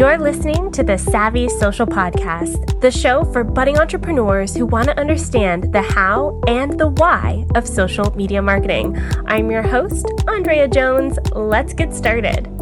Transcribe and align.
You're 0.00 0.16
listening 0.16 0.70
to 0.72 0.82
the 0.82 0.96
Savvy 0.96 1.46
Social 1.50 1.84
Podcast, 1.84 2.80
the 2.80 2.90
show 2.90 3.22
for 3.34 3.44
budding 3.44 3.76
entrepreneurs 3.76 4.56
who 4.56 4.64
want 4.64 4.86
to 4.86 4.98
understand 4.98 5.74
the 5.74 5.82
how 5.82 6.40
and 6.46 6.80
the 6.80 6.88
why 6.88 7.44
of 7.54 7.68
social 7.68 8.10
media 8.16 8.40
marketing. 8.40 8.98
I'm 9.26 9.50
your 9.50 9.60
host, 9.60 10.06
Andrea 10.26 10.68
Jones. 10.68 11.18
Let's 11.34 11.74
get 11.74 11.92
started. 11.92 12.59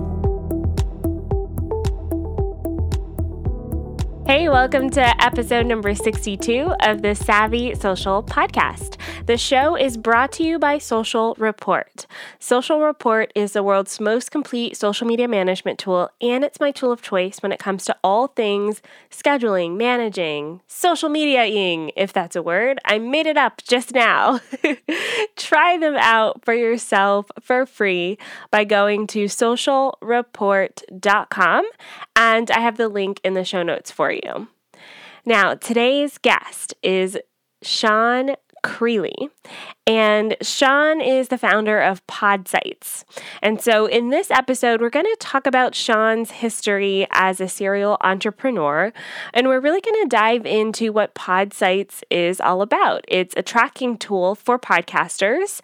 Hey, 4.29 4.45
welcome 4.51 4.91
to 4.91 5.25
episode 5.25 5.65
number 5.65 5.95
62 5.95 6.75
of 6.83 7.01
the 7.01 7.15
Savvy 7.15 7.75
Social 7.75 8.23
Podcast. 8.23 8.99
The 9.25 9.39
show 9.39 9.75
is 9.75 9.97
brought 9.97 10.33
to 10.33 10.43
you 10.43 10.59
by 10.59 10.77
Social 10.77 11.35
Report. 11.39 12.07
Social 12.39 12.83
Report 12.83 13.33
is 13.35 13.53
the 13.53 13.63
world's 13.63 13.99
most 13.99 14.31
complete 14.31 14.77
social 14.77 15.07
media 15.07 15.29
management 15.29 15.79
tool, 15.79 16.11
and 16.21 16.45
it's 16.45 16.61
my 16.61 16.73
tool 16.73 16.93
of 16.93 17.01
choice 17.01 17.39
when 17.39 17.53
it 17.53 17.59
comes 17.59 17.87
to 17.87 17.97
all 18.05 18.27
things 18.27 18.83
scheduling, 19.11 19.79
managing, 19.79 20.61
social 20.67 21.09
mediaing, 21.09 21.91
if 21.97 22.13
that's 22.13 22.37
a 22.37 22.43
word. 22.43 22.79
I 22.85 22.99
made 22.99 23.25
it 23.25 23.39
up 23.39 23.63
just 23.67 23.95
now. 23.95 24.41
Try 25.37 25.79
them 25.79 25.97
out 25.97 26.45
for 26.45 26.53
yourself 26.53 27.31
for 27.41 27.65
free 27.65 28.19
by 28.51 28.65
going 28.65 29.07
to 29.07 29.25
socialreport.com, 29.25 31.65
and 32.15 32.51
I 32.51 32.61
have 32.61 32.77
the 32.77 32.91
link 32.91 33.23
in 33.25 33.33
the 33.33 33.45
show 33.45 33.63
notes 33.63 33.91
for 33.91 34.13
you 34.13 34.18
you. 34.25 34.49
Now, 35.25 35.55
today's 35.55 36.19
guest 36.19 36.75
is 36.83 37.19
Sean 37.63 38.35
Creeley. 38.65 39.31
And 39.87 40.37
Sean 40.43 41.01
is 41.01 41.29
the 41.29 41.39
founder 41.39 41.81
of 41.81 42.07
Podsights. 42.07 43.05
And 43.43 43.61
so 43.61 43.87
in 43.87 44.11
this 44.11 44.31
episode, 44.31 44.81
we're 44.81 44.91
going 44.91 45.07
to 45.07 45.17
talk 45.19 45.47
about 45.47 45.75
Sean's 45.75 46.31
history 46.31 47.07
as 47.11 47.41
a 47.41 47.49
serial 47.49 47.97
entrepreneur. 48.03 48.93
And 49.33 49.49
we're 49.49 49.61
really 49.61 49.81
going 49.81 50.03
to 50.03 50.09
dive 50.09 50.45
into 50.45 50.93
what 50.93 51.15
Podsights 51.15 52.03
is 52.11 52.41
all 52.41 52.61
about. 52.61 53.05
It's 53.09 53.35
a 53.37 53.43
tracking 53.43 53.97
tool 53.97 54.35
for 54.35 54.59
podcasters, 54.59 55.61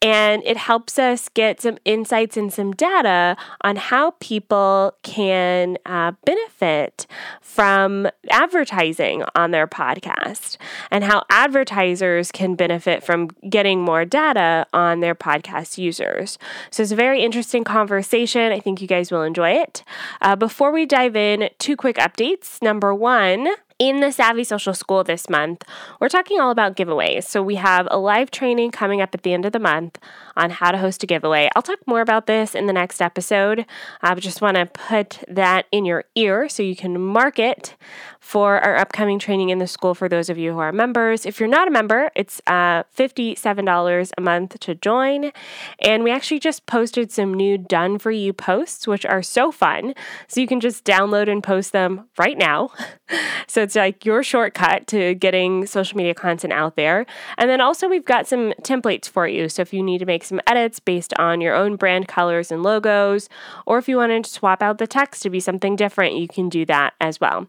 and 0.00 0.42
it 0.44 0.56
helps 0.56 0.98
us 0.98 1.28
get 1.30 1.60
some 1.60 1.78
insights 1.84 2.36
and 2.36 2.52
some 2.52 2.72
data 2.72 3.36
on 3.62 3.76
how 3.76 4.12
people 4.20 4.94
can 5.02 5.76
uh, 5.86 6.12
benefit 6.24 7.06
from 7.40 8.08
advertising 8.30 9.24
on 9.34 9.50
their 9.50 9.66
podcast 9.66 10.56
and 10.90 11.02
how 11.02 11.24
advertisers 11.30 12.30
can 12.30 12.54
benefit 12.54 13.02
from 13.02 13.28
getting 13.48 13.80
more 13.80 14.04
data 14.04 14.66
on 14.72 15.00
their 15.00 15.14
podcast 15.14 15.78
users. 15.78 16.38
So 16.70 16.82
it's 16.82 16.92
a 16.92 16.96
very 16.96 17.22
interesting 17.22 17.64
conversation. 17.64 18.52
I 18.52 18.60
think 18.60 18.80
you 18.80 18.86
guys 18.86 19.10
will 19.10 19.22
enjoy 19.22 19.50
it. 19.50 19.82
Uh, 20.20 20.36
before 20.36 20.70
we 20.70 20.86
dive 20.86 21.16
in, 21.16 21.50
two 21.58 21.76
quick 21.76 21.96
updates. 21.96 22.62
Number 22.62 22.94
one, 22.94 23.48
in 23.78 24.00
the 24.00 24.10
Savvy 24.10 24.42
Social 24.44 24.74
School 24.74 25.04
this 25.04 25.30
month, 25.30 25.64
we're 26.00 26.08
talking 26.08 26.40
all 26.40 26.50
about 26.50 26.76
giveaways. 26.76 27.24
So 27.24 27.42
we 27.42 27.54
have 27.56 27.86
a 27.90 27.98
live 27.98 28.30
training 28.30 28.72
coming 28.72 29.00
up 29.00 29.14
at 29.14 29.22
the 29.22 29.32
end 29.32 29.44
of 29.44 29.52
the 29.52 29.60
month 29.60 29.98
on 30.38 30.50
how 30.50 30.70
to 30.70 30.78
host 30.78 31.02
a 31.02 31.06
giveaway. 31.06 31.50
I'll 31.54 31.62
talk 31.62 31.80
more 31.86 32.00
about 32.00 32.26
this 32.26 32.54
in 32.54 32.66
the 32.66 32.72
next 32.72 33.02
episode. 33.02 33.66
I 34.00 34.14
just 34.14 34.40
want 34.40 34.56
to 34.56 34.66
put 34.66 35.22
that 35.28 35.66
in 35.72 35.84
your 35.84 36.04
ear 36.14 36.48
so 36.48 36.62
you 36.62 36.76
can 36.76 37.00
mark 37.00 37.38
it 37.38 37.76
for 38.20 38.60
our 38.60 38.76
upcoming 38.76 39.18
training 39.18 39.48
in 39.50 39.58
the 39.58 39.66
school 39.66 39.94
for 39.94 40.08
those 40.08 40.28
of 40.28 40.36
you 40.38 40.52
who 40.52 40.58
are 40.58 40.72
members. 40.72 41.24
If 41.24 41.40
you're 41.40 41.48
not 41.48 41.68
a 41.68 41.70
member, 41.70 42.10
it's 42.14 42.40
uh, 42.46 42.82
$57 42.96 44.10
a 44.16 44.20
month 44.20 44.60
to 44.60 44.74
join. 44.74 45.32
And 45.80 46.04
we 46.04 46.10
actually 46.10 46.40
just 46.40 46.66
posted 46.66 47.10
some 47.10 47.32
new 47.32 47.56
done 47.56 47.98
for 47.98 48.10
you 48.10 48.32
posts, 48.32 48.86
which 48.86 49.06
are 49.06 49.22
so 49.22 49.50
fun. 49.50 49.94
So 50.26 50.40
you 50.40 50.46
can 50.46 50.60
just 50.60 50.84
download 50.84 51.30
and 51.30 51.42
post 51.42 51.72
them 51.72 52.08
right 52.18 52.36
now. 52.36 52.70
so 53.46 53.62
it's 53.62 53.74
like 53.74 54.04
your 54.04 54.22
shortcut 54.22 54.86
to 54.88 55.14
getting 55.14 55.66
social 55.66 55.96
media 55.96 56.14
content 56.14 56.52
out 56.52 56.76
there. 56.76 57.06
And 57.38 57.48
then 57.48 57.60
also, 57.60 57.88
we've 57.88 58.04
got 58.04 58.26
some 58.26 58.52
templates 58.62 59.08
for 59.08 59.26
you. 59.26 59.48
So 59.48 59.62
if 59.62 59.72
you 59.72 59.82
need 59.82 59.98
to 59.98 60.06
make 60.06 60.24
some 60.28 60.40
edits 60.46 60.78
based 60.78 61.12
on 61.18 61.40
your 61.40 61.54
own 61.54 61.76
brand 61.76 62.06
colors 62.06 62.52
and 62.52 62.62
logos, 62.62 63.28
or 63.66 63.78
if 63.78 63.88
you 63.88 63.96
wanted 63.96 64.24
to 64.24 64.30
swap 64.30 64.62
out 64.62 64.78
the 64.78 64.86
text 64.86 65.22
to 65.22 65.30
be 65.30 65.40
something 65.40 65.74
different, 65.74 66.14
you 66.14 66.28
can 66.28 66.48
do 66.48 66.64
that 66.66 66.94
as 67.00 67.20
well. 67.20 67.48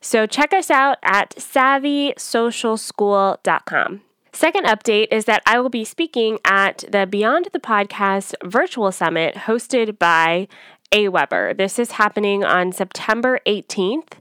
So 0.00 0.26
check 0.26 0.52
us 0.52 0.70
out 0.70 0.98
at 1.02 1.34
savvysocialschool.com. 1.36 4.02
Second 4.32 4.66
update 4.66 5.08
is 5.10 5.24
that 5.24 5.42
I 5.46 5.58
will 5.58 5.68
be 5.68 5.84
speaking 5.84 6.38
at 6.44 6.84
the 6.88 7.06
Beyond 7.06 7.48
the 7.52 7.58
Podcast 7.58 8.34
virtual 8.44 8.92
summit 8.92 9.34
hosted 9.34 9.98
by 9.98 10.46
AWeber. 10.92 11.56
This 11.56 11.78
is 11.78 11.92
happening 11.92 12.44
on 12.44 12.72
September 12.72 13.40
18th, 13.46 14.14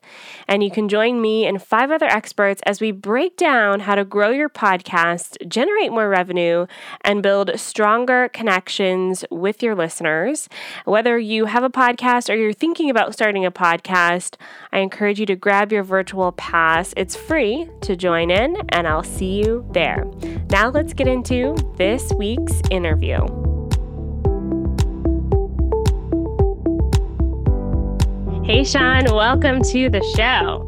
and 0.48 0.62
you 0.62 0.70
can 0.70 0.90
join 0.90 1.22
me 1.22 1.46
and 1.46 1.64
five 1.64 1.92
other 1.92 2.08
experts 2.08 2.62
as 2.66 2.82
we 2.82 2.92
break 2.92 3.38
down 3.38 3.82
how 3.82 3.96
to 3.96 4.04
grow 4.04 4.32
your 4.32 4.50
podcast, 4.50 5.48
generate 5.48 5.92
more 5.92 6.10
revenue, 6.10 6.68
and 7.02 7.24
build 7.24 7.58
stronger 7.58 8.30
connections 8.30 9.24
with 9.32 9.64
your 9.64 9.76
listeners. 9.76 10.50
Whether 10.84 11.18
you 11.18 11.46
have 11.46 11.64
a 11.64 11.70
podcast 11.70 12.30
or 12.30 12.36
you're 12.36 12.52
thinking 12.52 12.90
about 12.90 13.14
starting 13.14 13.46
a 13.46 13.52
podcast, 13.52 14.36
I 14.74 14.80
encourage 14.80 15.20
you 15.22 15.26
to 15.28 15.36
grab 15.38 15.72
your 15.72 15.84
virtual 15.84 16.34
pass. 16.34 16.94
It's 16.98 17.16
free 17.16 17.70
to 17.82 17.96
join 17.96 18.30
in, 18.30 18.58
and 18.70 18.88
I'll 18.88 19.04
see 19.04 19.42
you 19.42 19.66
there. 19.72 20.06
Now, 20.50 20.70
let's 20.70 20.94
get 20.94 21.08
into 21.08 21.56
this 21.78 22.12
week's 22.14 22.62
interview. 22.70 23.47
Hey, 28.48 28.64
Sean, 28.64 29.04
welcome 29.14 29.62
to 29.62 29.90
the 29.90 30.02
show. 30.16 30.66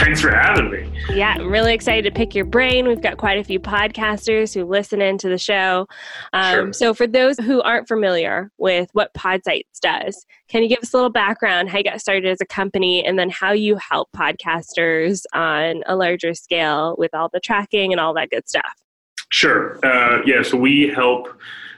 Thanks 0.00 0.20
for 0.20 0.34
having 0.34 0.72
me. 0.72 0.90
Yeah, 1.14 1.36
I'm 1.38 1.48
really 1.48 1.72
excited 1.72 2.02
to 2.02 2.10
pick 2.10 2.34
your 2.34 2.46
brain. 2.46 2.88
We've 2.88 3.00
got 3.00 3.16
quite 3.16 3.38
a 3.38 3.44
few 3.44 3.60
podcasters 3.60 4.52
who 4.52 4.64
listen 4.64 5.00
into 5.00 5.28
the 5.28 5.38
show. 5.38 5.86
Um, 6.32 6.52
sure. 6.52 6.72
So, 6.72 6.92
for 6.92 7.06
those 7.06 7.38
who 7.38 7.62
aren't 7.62 7.86
familiar 7.86 8.50
with 8.58 8.88
what 8.92 9.14
Podsights 9.14 9.78
does, 9.80 10.26
can 10.48 10.64
you 10.64 10.68
give 10.68 10.80
us 10.80 10.92
a 10.92 10.96
little 10.96 11.12
background, 11.12 11.70
how 11.70 11.78
you 11.78 11.84
got 11.84 12.00
started 12.00 12.26
as 12.26 12.40
a 12.40 12.46
company, 12.46 13.04
and 13.04 13.16
then 13.16 13.30
how 13.30 13.52
you 13.52 13.76
help 13.76 14.08
podcasters 14.10 15.22
on 15.32 15.84
a 15.86 15.94
larger 15.94 16.34
scale 16.34 16.96
with 16.98 17.14
all 17.14 17.30
the 17.32 17.38
tracking 17.38 17.92
and 17.92 18.00
all 18.00 18.12
that 18.14 18.30
good 18.30 18.48
stuff? 18.48 18.82
Sure. 19.28 19.78
Uh, 19.86 20.22
yeah, 20.26 20.42
so 20.42 20.56
we 20.56 20.88
help 20.88 21.28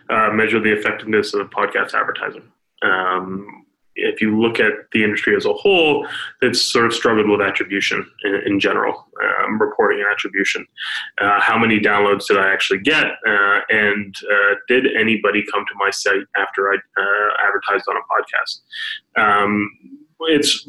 uh, 0.09 0.31
measure 0.33 0.59
the 0.59 0.73
effectiveness 0.73 1.35
of 1.35 1.51
podcast 1.51 1.93
advertising. 1.93 2.51
Um, 2.81 3.66
if 3.97 4.21
you 4.21 4.39
look 4.41 4.61
at 4.61 4.73
the 4.93 5.03
industry 5.03 5.35
as 5.37 5.45
a 5.45 5.53
whole, 5.53 6.07
it's 6.43 6.63
sort 6.63 6.87
of 6.87 6.93
struggled 6.93 7.29
with 7.29 7.41
attribution 7.41 8.07
in, 8.25 8.35
in 8.47 8.61
general, 8.61 9.07
um, 9.23 9.61
reporting 9.61 10.01
and 10.01 10.09
attribution. 10.11 10.67
Uh, 11.21 11.41
how 11.41 11.59
many 11.59 11.81
downloads 11.81 12.27
did 12.27 12.39
I 12.39 12.53
actually 12.53 12.81
get? 12.81 13.07
Uh, 13.27 13.61
and 13.71 14.15
uh, 14.31 14.55
did 14.69 14.87
anybody 14.97 15.45
come 15.51 15.65
to 15.67 15.75
my 15.77 15.91
site 15.91 16.27
after 16.37 16.73
I 16.73 16.77
uh, 16.77 17.47
advertised 17.47 17.87
on 17.89 17.97
a 17.97 18.05
podcast? 18.13 18.61
Um, 19.17 19.71
it's 20.21 20.69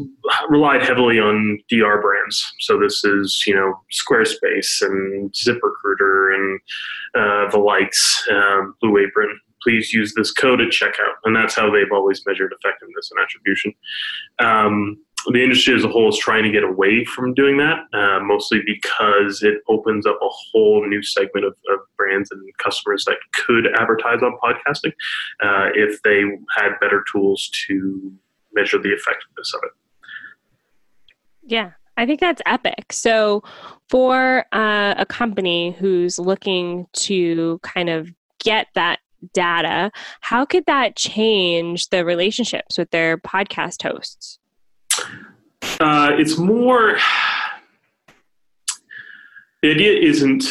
relied 0.49 0.83
heavily 0.83 1.19
on 1.19 1.59
DR 1.69 2.01
brands. 2.01 2.53
So 2.59 2.79
this 2.79 3.03
is, 3.03 3.44
you 3.47 3.55
know, 3.55 3.79
Squarespace 3.91 4.81
and 4.81 5.31
ZipRecruiter 5.31 6.35
and 6.35 6.59
uh, 7.15 7.49
the 7.51 7.59
likes, 7.59 8.27
um, 8.29 8.75
Blue 8.81 8.97
Apron 8.97 9.39
please 9.67 9.91
use 9.91 10.13
this 10.13 10.31
code 10.31 10.61
at 10.61 10.69
checkout. 10.69 11.16
And 11.25 11.35
that's 11.35 11.53
how 11.53 11.69
they've 11.69 11.91
always 11.91 12.23
measured 12.25 12.53
effectiveness 12.57 13.11
and 13.11 13.22
attribution. 13.22 13.73
Um, 14.39 14.97
the 15.33 15.44
industry 15.44 15.75
as 15.75 15.83
a 15.83 15.89
whole 15.89 16.07
is 16.07 16.17
trying 16.17 16.44
to 16.44 16.51
get 16.51 16.63
away 16.63 17.03
from 17.03 17.33
doing 17.33 17.57
that, 17.57 17.79
uh, 17.91 18.23
mostly 18.23 18.61
because 18.66 19.44
it 19.44 19.56
opens 19.67 20.06
up 20.06 20.17
a 20.22 20.29
whole 20.29 20.88
new 20.88 21.03
segment 21.03 21.45
of, 21.45 21.51
of 21.69 21.79
brands 21.97 22.31
and 22.31 22.41
customers 22.63 23.03
that 23.06 23.18
could 23.33 23.68
advertise 23.77 24.21
on 24.21 24.38
podcasting 24.41 24.94
uh, 25.44 25.69
if 25.74 26.01
they 26.03 26.21
had 26.56 26.80
better 26.80 27.03
tools 27.12 27.51
to 27.68 28.13
measure 28.53 28.77
the 28.77 28.94
effectiveness 28.94 29.53
of 29.53 29.59
it. 29.63 29.71
Yeah, 31.44 31.71
I 31.97 32.06
think 32.06 32.21
that's 32.21 32.41
epic. 32.45 32.94
So, 32.94 33.44
for 33.89 34.45
uh, 34.53 34.95
a 34.97 35.06
company 35.06 35.71
who's 35.77 36.18
looking 36.19 36.88
to 36.94 37.59
kind 37.63 37.89
of 37.89 38.13
get 38.39 38.68
that 38.75 39.00
data, 39.33 39.91
how 40.21 40.45
could 40.45 40.65
that 40.67 40.95
change 40.95 41.89
the 41.89 42.05
relationships 42.05 42.77
with 42.77 42.91
their 42.91 43.17
podcast 43.17 43.83
hosts? 43.83 44.39
Uh, 45.79 46.11
it's 46.17 46.37
more, 46.37 46.97
the 49.61 49.71
idea 49.71 49.99
isn't 49.99 50.43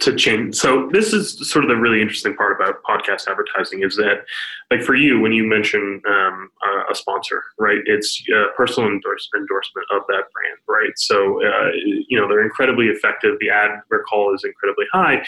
to 0.00 0.16
change. 0.16 0.56
So 0.56 0.88
this 0.92 1.12
is 1.12 1.48
sort 1.48 1.64
of 1.64 1.68
the 1.68 1.76
really 1.76 2.00
interesting 2.00 2.34
part 2.34 2.60
about 2.60 2.82
podcast 2.82 3.28
advertising 3.28 3.82
is 3.84 3.94
that, 3.96 4.24
like 4.70 4.82
for 4.82 4.94
you, 4.94 5.20
when 5.20 5.32
you 5.32 5.44
mention 5.44 6.00
um, 6.08 6.50
a 6.90 6.94
sponsor, 6.94 7.42
right, 7.58 7.78
it's 7.86 8.22
a 8.30 8.46
personal 8.56 8.90
endorse, 8.90 9.28
endorsement 9.36 9.86
of 9.94 10.02
that 10.08 10.24
brand, 10.32 10.58
right? 10.66 10.92
So 10.96 11.44
uh, 11.44 11.70
you 12.08 12.18
know 12.18 12.26
they're 12.26 12.42
incredibly 12.42 12.86
effective. 12.86 13.36
The 13.40 13.50
ad 13.50 13.70
recall 13.88 14.34
is 14.34 14.42
incredibly 14.42 14.86
high, 14.92 15.24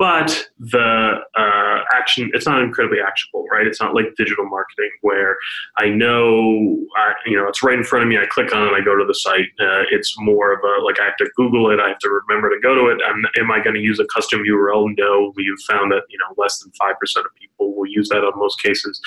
but 0.00 0.48
the 0.58 1.16
uh, 1.36 1.78
action 1.94 2.30
it's 2.32 2.46
not 2.46 2.62
incredibly 2.62 3.00
actionable, 3.06 3.44
right? 3.52 3.66
It's 3.66 3.82
not 3.82 3.94
like 3.94 4.06
digital 4.16 4.46
marketing 4.46 4.90
where 5.02 5.36
I 5.76 5.90
know 5.90 6.78
I, 6.96 7.12
you 7.26 7.36
know 7.36 7.46
it's 7.46 7.62
right 7.62 7.76
in 7.76 7.84
front 7.84 8.04
of 8.04 8.08
me. 8.08 8.16
I 8.16 8.24
click 8.24 8.54
on 8.54 8.66
it, 8.66 8.70
I 8.72 8.80
go 8.82 8.96
to 8.96 9.04
the 9.06 9.14
site. 9.14 9.48
Uh, 9.60 9.84
it's 9.90 10.18
more 10.18 10.54
of 10.54 10.60
a 10.64 10.82
like 10.82 10.98
I 10.98 11.04
have 11.04 11.18
to 11.18 11.30
Google 11.36 11.70
it. 11.70 11.80
I 11.80 11.88
have 11.88 11.98
to 11.98 12.08
remember 12.08 12.48
to 12.48 12.58
go 12.62 12.74
to 12.74 12.86
it. 12.86 12.98
I'm, 13.06 13.22
am 13.38 13.50
I 13.50 13.62
going 13.62 13.74
to 13.74 13.82
use 13.82 14.00
a 14.00 14.06
custom 14.06 14.42
URL? 14.42 14.94
No. 14.96 15.34
We've 15.36 15.60
found 15.68 15.92
that 15.92 16.04
you 16.08 16.18
know 16.18 16.34
less 16.42 16.60
than 16.60 16.72
five 16.78 16.98
percent 16.98 17.26
of 17.26 17.34
people 17.34 17.76
will 17.76 17.86
use 17.86 18.08
that 18.08 18.24
on 18.24 18.32
most 18.36 18.62
cases, 18.62 18.98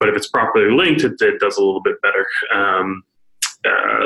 but 0.00 0.08
if 0.08 0.16
it's 0.16 0.26
properly 0.26 0.74
linked, 0.74 1.04
it, 1.04 1.14
it 1.20 1.38
does 1.38 1.58
a 1.58 1.64
little 1.64 1.80
bit 1.80 2.02
better. 2.02 2.26
Um, 2.52 3.04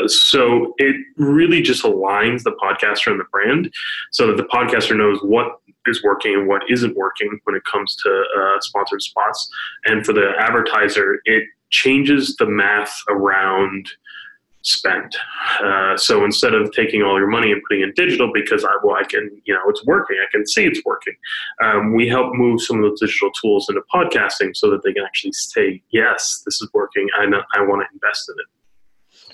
so 0.06 0.74
it 0.78 0.96
really 1.16 1.62
just 1.62 1.82
aligns 1.84 2.42
the 2.42 2.52
podcaster 2.62 3.10
and 3.10 3.20
the 3.20 3.24
brand 3.30 3.72
so 4.12 4.26
that 4.26 4.36
the 4.36 4.44
podcaster 4.44 4.96
knows 4.96 5.18
what 5.22 5.60
is 5.86 6.02
working 6.02 6.34
and 6.34 6.48
what 6.48 6.62
isn't 6.70 6.96
working 6.96 7.38
when 7.44 7.54
it 7.54 7.62
comes 7.64 7.94
to 7.96 8.24
uh, 8.38 8.60
sponsored 8.60 9.02
spots. 9.02 9.48
And 9.84 10.04
for 10.04 10.12
the 10.12 10.32
advertiser, 10.38 11.20
it 11.24 11.44
changes 11.70 12.36
the 12.36 12.46
math 12.46 12.94
around 13.08 13.88
spend. 14.62 15.14
Uh, 15.62 15.96
so 15.96 16.24
instead 16.24 16.54
of 16.54 16.72
taking 16.72 17.02
all 17.02 17.18
your 17.18 17.28
money 17.28 17.52
and 17.52 17.62
putting 17.68 17.82
in 17.82 17.92
digital 17.94 18.30
because 18.32 18.64
I, 18.64 18.70
well, 18.82 18.96
I 18.96 19.04
can, 19.04 19.30
you 19.44 19.52
know, 19.52 19.60
it's 19.68 19.84
working, 19.84 20.16
I 20.22 20.30
can 20.30 20.46
see 20.46 20.64
it's 20.64 20.80
working. 20.86 21.14
Um, 21.62 21.94
we 21.94 22.08
help 22.08 22.34
move 22.34 22.62
some 22.62 22.78
of 22.78 22.82
those 22.82 23.00
digital 23.00 23.30
tools 23.42 23.68
into 23.68 23.82
podcasting 23.94 24.56
so 24.56 24.70
that 24.70 24.82
they 24.82 24.94
can 24.94 25.04
actually 25.04 25.32
say, 25.32 25.82
yes, 25.90 26.42
this 26.46 26.62
is 26.62 26.68
working. 26.72 27.06
I, 27.18 27.24
I 27.24 27.60
want 27.60 27.82
to 27.82 27.86
invest 27.92 28.30
in 28.30 28.36
it. 28.38 28.53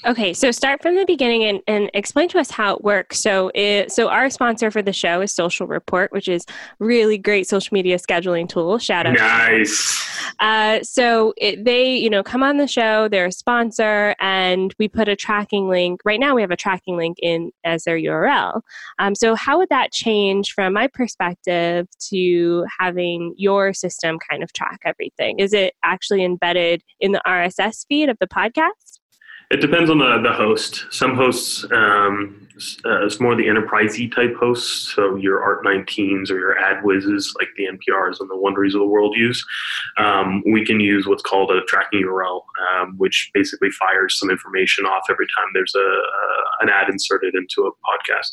Okay, 0.06 0.32
so 0.32 0.50
start 0.50 0.80
from 0.80 0.96
the 0.96 1.04
beginning 1.04 1.44
and, 1.44 1.60
and 1.66 1.90
explain 1.92 2.28
to 2.30 2.38
us 2.38 2.50
how 2.50 2.74
it 2.74 2.82
works. 2.82 3.18
So, 3.18 3.50
it, 3.54 3.92
so 3.92 4.08
our 4.08 4.30
sponsor 4.30 4.70
for 4.70 4.80
the 4.80 4.94
show 4.94 5.20
is 5.20 5.30
Social 5.30 5.66
Report, 5.66 6.10
which 6.10 6.26
is 6.26 6.46
really 6.78 7.18
great 7.18 7.46
social 7.46 7.74
media 7.74 7.98
scheduling 7.98 8.48
tool. 8.48 8.78
Shout 8.78 9.06
out! 9.06 9.14
Nice. 9.18 10.08
Uh, 10.40 10.82
so 10.82 11.34
it, 11.36 11.64
they, 11.66 11.96
you 11.96 12.08
know, 12.08 12.22
come 12.22 12.42
on 12.42 12.56
the 12.56 12.66
show. 12.66 13.08
They're 13.08 13.26
a 13.26 13.32
sponsor, 13.32 14.14
and 14.20 14.74
we 14.78 14.88
put 14.88 15.08
a 15.08 15.16
tracking 15.16 15.68
link. 15.68 16.00
Right 16.04 16.20
now, 16.20 16.34
we 16.34 16.40
have 16.40 16.50
a 16.50 16.56
tracking 16.56 16.96
link 16.96 17.18
in 17.20 17.52
as 17.64 17.84
their 17.84 17.98
URL. 17.98 18.62
Um, 18.98 19.14
so, 19.14 19.34
how 19.34 19.58
would 19.58 19.68
that 19.68 19.92
change 19.92 20.52
from 20.52 20.72
my 20.72 20.86
perspective 20.86 21.88
to 22.08 22.64
having 22.78 23.34
your 23.36 23.74
system 23.74 24.18
kind 24.30 24.42
of 24.42 24.50
track 24.54 24.80
everything? 24.86 25.40
Is 25.40 25.52
it 25.52 25.74
actually 25.84 26.24
embedded 26.24 26.82
in 27.00 27.12
the 27.12 27.20
RSS 27.26 27.84
feed 27.86 28.08
of 28.08 28.16
the 28.18 28.26
podcast? 28.26 28.89
It 29.50 29.60
depends 29.60 29.90
on 29.90 29.98
the, 29.98 30.20
the 30.22 30.32
host. 30.32 30.86
Some 30.90 31.16
hosts, 31.16 31.64
um, 31.72 32.48
uh, 32.84 33.04
it's 33.04 33.18
more 33.18 33.34
the 33.34 33.46
enterprisey 33.46 34.14
type 34.14 34.36
hosts, 34.38 34.94
so 34.94 35.16
your 35.16 35.40
Art19s 35.40 36.30
or 36.30 36.38
your 36.38 36.54
AdsWizzes, 36.54 37.34
like 37.36 37.48
the 37.56 37.64
NPRs 37.64 38.20
and 38.20 38.30
the 38.30 38.36
Wonderies 38.36 38.74
of 38.74 38.80
the 38.80 38.86
world 38.86 39.16
use. 39.16 39.44
Um, 39.96 40.44
we 40.52 40.64
can 40.64 40.78
use 40.78 41.08
what's 41.08 41.22
called 41.22 41.50
a 41.50 41.62
tracking 41.62 42.02
URL, 42.02 42.42
um, 42.70 42.94
which 42.98 43.30
basically 43.34 43.70
fires 43.70 44.16
some 44.20 44.30
information 44.30 44.86
off 44.86 45.02
every 45.10 45.26
time 45.26 45.46
there's 45.52 45.74
a, 45.74 45.80
a, 45.80 46.44
an 46.60 46.68
ad 46.68 46.88
inserted 46.88 47.34
into 47.34 47.62
a 47.62 47.72
podcast. 47.72 48.30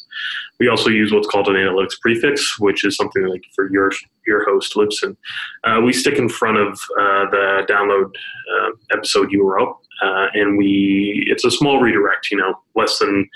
We 0.59 0.67
also 0.67 0.91
use 0.91 1.11
what's 1.11 1.27
called 1.27 1.47
an 1.47 1.55
analytics 1.55 1.99
prefix, 1.99 2.59
which 2.59 2.85
is 2.85 2.95
something 2.95 3.25
like 3.25 3.43
for 3.55 3.71
your 3.71 3.91
your 4.27 4.45
host 4.45 4.75
Libsyn. 4.75 5.15
Uh, 5.63 5.81
we 5.83 5.93
stick 5.93 6.17
in 6.17 6.29
front 6.29 6.57
of 6.57 6.73
uh, 6.99 7.29
the 7.31 7.65
download 7.67 8.11
uh, 8.53 8.71
episode 8.91 9.29
URL 9.31 9.75
uh, 10.01 10.27
and 10.33 10.57
we 10.57 11.23
it's 11.27 11.45
a 11.45 11.51
small 11.51 11.79
redirect 11.79 12.29
you 12.31 12.37
know 12.37 12.53
less 12.75 12.99
than 12.99 13.27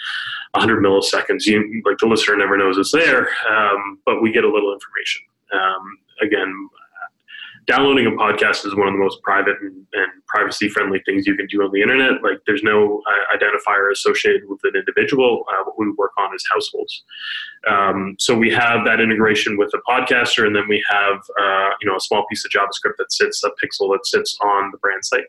100 0.52 0.84
milliseconds 0.84 1.46
you 1.46 1.82
like 1.86 1.98
the 1.98 2.06
listener 2.06 2.38
never 2.38 2.58
knows 2.58 2.78
it's 2.78 2.92
there 2.92 3.30
um, 3.50 4.00
but 4.06 4.22
we 4.22 4.32
get 4.32 4.44
a 4.44 4.52
little 4.52 4.74
information 4.74 5.22
um, 5.54 5.98
again 6.22 6.70
downloading 7.66 8.08
a 8.08 8.12
podcast 8.12 8.66
is 8.66 8.76
one 8.76 8.88
of 8.88 8.94
the 8.94 9.00
most 9.00 9.22
private 9.22 9.56
and, 9.62 9.86
and 9.94 10.12
privacy 10.28 10.70
friendly 10.70 11.02
things 11.06 11.28
you 11.28 11.36
can 11.36 11.48
do 11.48 11.62
on 11.62 11.72
the 11.72 11.82
internet. 11.82 12.24
Like 12.24 12.40
there's 12.48 12.64
no 12.64 13.02
uh, 13.08 13.38
identifier 13.38 13.92
associated 13.92 14.48
with 14.48 14.60
an 14.64 14.76
individual. 14.76 15.46
Uh, 15.50 15.64
what 15.66 15.78
we 15.78 15.92
work 15.98 16.12
on 16.18 16.34
is 16.34 16.44
households. 16.52 17.04
Um, 17.68 18.16
so 18.20 18.36
we 18.36 18.50
have 18.52 18.86
that 18.86 19.00
integration 19.00 19.58
with 19.58 19.70
the 19.72 19.82
podcaster, 19.88 20.46
and 20.46 20.56
then 20.56 20.68
we 20.68 20.84
have 20.90 21.18
uh, 21.40 21.70
you 21.82 21.90
know 21.90 21.96
a 21.96 22.00
small 22.00 22.26
piece 22.30 22.44
of 22.46 22.52
JavaScript 22.52 22.98
that 22.98 23.12
sits 23.12 23.44
a 23.44 23.50
pixel 23.64 23.92
that 23.94 24.06
sits 24.06 24.38
on 24.44 24.72
the 24.72 24.78
brand 24.78 25.06
site. 25.06 25.26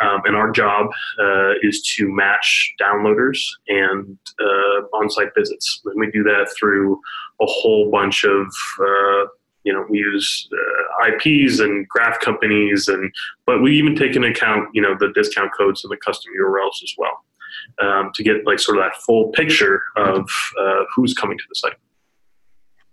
Um, 0.00 0.22
and 0.24 0.36
our 0.36 0.50
job 0.50 0.86
uh, 1.20 1.52
is 1.62 1.82
to 1.96 2.08
match 2.08 2.74
downloaders 2.80 3.38
and 3.68 4.18
uh, 4.40 4.96
on-site 4.96 5.30
visits. 5.36 5.80
And 5.84 5.98
we 5.98 6.10
do 6.10 6.22
that 6.24 6.48
through 6.58 7.00
a 7.40 7.46
whole 7.46 7.90
bunch 7.90 8.24
of 8.24 8.46
uh, 8.80 9.26
you 9.64 9.72
know 9.72 9.84
we 9.88 9.98
use 9.98 10.48
uh, 10.52 11.08
IPs 11.08 11.60
and 11.60 11.88
graph 11.88 12.20
companies 12.20 12.88
and 12.88 13.12
but 13.46 13.62
we 13.62 13.76
even 13.76 13.94
take 13.94 14.16
into 14.16 14.28
account 14.28 14.68
you 14.72 14.82
know 14.82 14.96
the 14.98 15.12
discount 15.14 15.50
codes 15.56 15.84
and 15.84 15.90
the 15.90 15.96
custom 15.96 16.32
URLs 16.40 16.82
as 16.82 16.94
well 16.98 17.24
um, 17.80 18.10
to 18.14 18.22
get 18.22 18.46
like 18.46 18.58
sort 18.58 18.78
of 18.78 18.84
that 18.84 18.96
full 19.02 19.28
picture 19.28 19.82
of 19.96 20.28
uh, 20.58 20.84
who's 20.94 21.14
coming 21.14 21.38
to 21.38 21.44
the 21.48 21.54
site. 21.54 21.76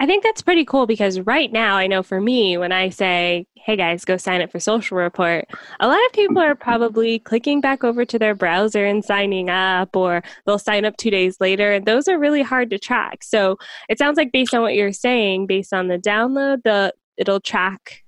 I 0.02 0.06
think 0.06 0.24
that's 0.24 0.42
pretty 0.42 0.64
cool 0.64 0.88
because 0.88 1.20
right 1.20 1.52
now, 1.52 1.76
I 1.76 1.88
know 1.88 2.02
for 2.04 2.22
me, 2.22 2.58
when 2.58 2.72
I 2.72 2.88
say, 2.88 3.46
hey 3.56 3.76
guys, 3.76 4.06
go 4.06 4.16
sign 4.16 4.42
up 4.42 4.50
for 4.50 4.60
Social 4.60 4.98
Report, 4.98 5.46
a 5.82 5.88
lot 5.88 6.00
of 6.06 6.14
people 6.14 6.40
are 6.40 6.56
probably 6.56 7.20
clicking 7.20 7.60
back 7.60 7.84
over 7.84 8.06
to 8.06 8.18
their 8.18 8.34
browser 8.34 8.86
and 8.86 9.04
signing 9.04 9.50
up, 9.50 9.96
or 9.98 10.24
they'll 10.46 10.58
sign 10.58 10.86
up 10.86 10.96
two 10.96 11.10
days 11.10 11.38
later. 11.42 11.74
And 11.74 11.86
those 11.86 12.08
are 12.08 12.18
really 12.18 12.42
hard 12.42 12.70
to 12.70 12.80
track. 12.80 13.24
So 13.24 13.58
it 13.90 13.98
sounds 13.98 14.16
like, 14.16 14.32
based 14.32 14.54
on 14.54 14.62
what 14.62 14.74
you're 14.74 14.94
saying, 14.94 15.48
based 15.48 15.74
on 15.74 15.88
the 15.88 15.98
download, 15.98 16.64
the 16.64 16.94
it'll 17.18 17.42
track 17.42 18.04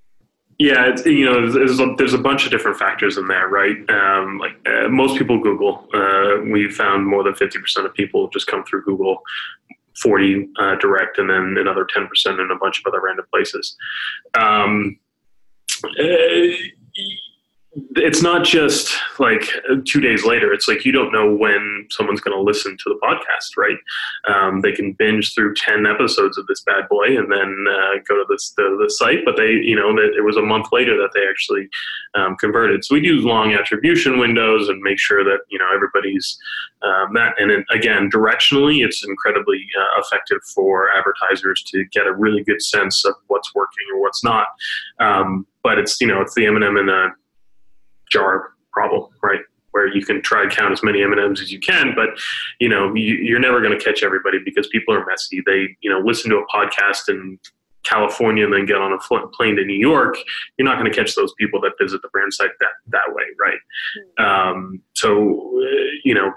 yeah, 0.61 0.91
it's, 0.91 1.03
you 1.07 1.25
know, 1.25 1.51
there's 1.51 1.79
a, 1.79 1.95
there's 1.97 2.13
a 2.13 2.19
bunch 2.19 2.45
of 2.45 2.51
different 2.51 2.77
factors 2.77 3.17
in 3.17 3.27
there, 3.27 3.47
right? 3.47 3.77
Um, 3.89 4.37
like 4.37 4.53
uh, 4.67 4.89
most 4.89 5.17
people 5.17 5.39
Google. 5.39 5.87
Uh, 5.91 6.41
we 6.51 6.69
found 6.69 7.07
more 7.07 7.23
than 7.23 7.33
50% 7.33 7.83
of 7.83 7.95
people 7.95 8.27
just 8.29 8.45
come 8.45 8.63
through 8.63 8.83
Google. 8.83 9.23
40 10.01 10.49
uh, 10.59 10.75
direct 10.75 11.17
and 11.17 11.29
then 11.29 11.55
another 11.59 11.85
10% 11.85 12.07
in 12.39 12.51
a 12.51 12.57
bunch 12.57 12.79
of 12.79 12.85
other 12.87 13.01
random 13.01 13.25
places. 13.33 13.75
Um, 14.35 14.99
uh, 15.83 16.03
it's 17.95 18.21
not 18.21 18.43
just 18.43 18.93
like 19.17 19.49
two 19.85 20.01
days 20.01 20.25
later. 20.25 20.51
It's 20.51 20.67
like 20.67 20.83
you 20.83 20.91
don't 20.91 21.13
know 21.13 21.33
when 21.33 21.87
someone's 21.89 22.19
going 22.19 22.35
to 22.35 22.43
listen 22.43 22.75
to 22.75 22.83
the 22.85 22.99
podcast, 23.01 23.55
right? 23.57 23.77
Um, 24.27 24.59
they 24.59 24.73
can 24.73 24.91
binge 24.91 25.33
through 25.33 25.55
ten 25.55 25.85
episodes 25.85 26.37
of 26.37 26.47
this 26.47 26.61
bad 26.63 26.89
boy 26.89 27.17
and 27.17 27.31
then 27.31 27.65
uh, 27.69 27.99
go 28.05 28.15
to 28.15 28.25
the, 28.27 28.77
the 28.77 28.89
site, 28.89 29.19
but 29.23 29.37
they, 29.37 29.51
you 29.51 29.75
know, 29.75 29.89
it 29.97 30.23
was 30.23 30.35
a 30.35 30.41
month 30.41 30.67
later 30.73 30.97
that 30.97 31.11
they 31.15 31.25
actually 31.29 31.69
um, 32.13 32.35
converted. 32.35 32.83
So 32.83 32.95
we 32.95 33.01
do 33.01 33.21
long 33.21 33.53
attribution 33.53 34.19
windows 34.19 34.67
and 34.67 34.81
make 34.81 34.99
sure 34.99 35.23
that 35.23 35.39
you 35.49 35.57
know 35.57 35.67
everybody's 35.73 36.37
um, 36.81 37.13
that. 37.13 37.35
And 37.39 37.51
then, 37.51 37.63
again, 37.71 38.09
directionally, 38.11 38.83
it's 38.83 39.05
incredibly 39.07 39.65
uh, 39.79 40.01
effective 40.01 40.39
for 40.53 40.89
advertisers 40.91 41.63
to 41.67 41.85
get 41.85 42.05
a 42.05 42.13
really 42.13 42.43
good 42.43 42.61
sense 42.61 43.05
of 43.05 43.13
what's 43.27 43.55
working 43.55 43.85
or 43.93 44.01
what's 44.01 44.25
not. 44.25 44.47
Um, 44.99 45.47
but 45.63 45.77
it's 45.77 46.01
you 46.01 46.07
know 46.07 46.19
it's 46.21 46.35
the 46.35 46.47
M&M 46.47 46.75
and 46.75 46.89
the 46.89 47.11
jar 48.11 48.53
problem, 48.71 49.09
right? 49.23 49.41
Where 49.71 49.87
you 49.87 50.05
can 50.05 50.21
try 50.21 50.43
to 50.43 50.53
count 50.53 50.73
as 50.73 50.83
many 50.83 51.01
M 51.01 51.11
and 51.13 51.21
M's 51.21 51.41
as 51.41 51.51
you 51.51 51.59
can, 51.59 51.93
but 51.95 52.09
you 52.59 52.67
know 52.67 52.93
you, 52.93 53.35
are 53.35 53.39
never 53.39 53.61
going 53.61 53.77
to 53.77 53.83
catch 53.83 54.03
everybody 54.03 54.39
because 54.43 54.67
people 54.67 54.93
are 54.93 55.05
messy. 55.05 55.41
They 55.45 55.75
you 55.81 55.89
know 55.89 55.99
listen 55.99 56.29
to 56.31 56.37
a 56.37 56.47
podcast 56.47 57.07
in 57.07 57.39
California 57.83 58.43
and 58.43 58.53
then 58.53 58.65
get 58.65 58.77
on 58.77 58.93
a 58.93 59.27
plane 59.29 59.55
to 59.55 59.65
New 59.65 59.79
York. 59.79 60.17
You're 60.57 60.67
not 60.67 60.77
going 60.77 60.91
to 60.91 60.95
catch 60.95 61.15
those 61.15 61.33
people 61.39 61.61
that 61.61 61.73
visit 61.79 62.01
the 62.01 62.09
brand 62.09 62.33
site 62.33 62.51
that 62.59 62.69
that 62.87 63.13
way, 63.13 63.23
right? 63.39 63.59
Mm-hmm. 64.19 64.25
Um, 64.25 64.81
so 64.93 65.61
uh, 65.63 65.91
you 66.03 66.13
know 66.13 66.33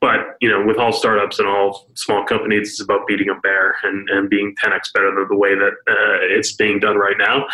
but 0.00 0.36
you 0.40 0.48
know, 0.48 0.64
with 0.64 0.78
all 0.78 0.92
startups 0.92 1.38
and 1.38 1.48
all 1.48 1.88
small 1.94 2.24
companies, 2.24 2.70
it's 2.70 2.80
about 2.80 3.06
beating 3.06 3.28
a 3.28 3.34
bear 3.40 3.74
and, 3.82 4.08
and 4.10 4.30
being 4.30 4.54
10x 4.62 4.92
better 4.92 5.14
than 5.14 5.26
the 5.28 5.36
way 5.36 5.54
that 5.54 5.72
uh, 5.88 6.18
it's 6.22 6.52
being 6.52 6.78
done 6.78 6.96
right 6.96 7.16
now. 7.18 7.46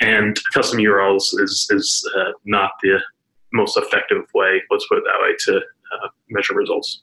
And 0.00 0.38
custom 0.52 0.78
URLs 0.78 1.38
is 1.40 1.68
is 1.70 2.08
uh, 2.16 2.32
not 2.44 2.72
the 2.82 2.98
most 3.52 3.76
effective 3.76 4.24
way. 4.34 4.62
Let's 4.70 4.86
put 4.88 4.98
it 4.98 5.04
that 5.04 5.20
way 5.22 5.34
to 5.46 5.56
uh, 5.56 6.08
measure 6.30 6.54
results. 6.54 7.02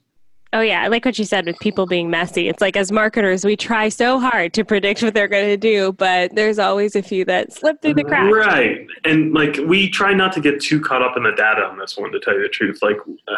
Oh 0.51 0.61
yeah, 0.61 0.81
I 0.81 0.87
like 0.87 1.05
what 1.05 1.19
you 1.19 1.25
said 1.25 1.45
with 1.45 1.59
people 1.59 1.85
being 1.85 2.09
messy. 2.09 2.47
It's 2.47 2.59
like 2.59 2.75
as 2.75 2.91
marketers, 2.91 3.45
we 3.45 3.55
try 3.55 3.87
so 3.87 4.19
hard 4.19 4.51
to 4.53 4.65
predict 4.65 5.03
what 5.03 5.13
they're 5.13 5.27
going 5.27 5.45
to 5.45 5.57
do, 5.57 5.93
but 5.93 6.33
there's 6.33 6.57
always 6.57 6.95
a 6.95 7.03
few 7.03 7.23
that 7.25 7.53
slip 7.53 7.83
through 7.83 7.93
the 7.93 8.03
cracks. 8.03 8.33
Right, 8.35 8.87
and 9.05 9.31
like 9.31 9.57
we 9.67 9.89
try 9.89 10.11
not 10.11 10.33
to 10.33 10.41
get 10.41 10.59
too 10.59 10.81
caught 10.81 11.03
up 11.03 11.15
in 11.15 11.21
the 11.21 11.33
data 11.33 11.61
on 11.61 11.77
this 11.77 11.97
one. 11.97 12.11
To 12.11 12.19
tell 12.19 12.33
you 12.33 12.41
the 12.41 12.49
truth, 12.49 12.79
like 12.81 12.97
uh, 13.27 13.35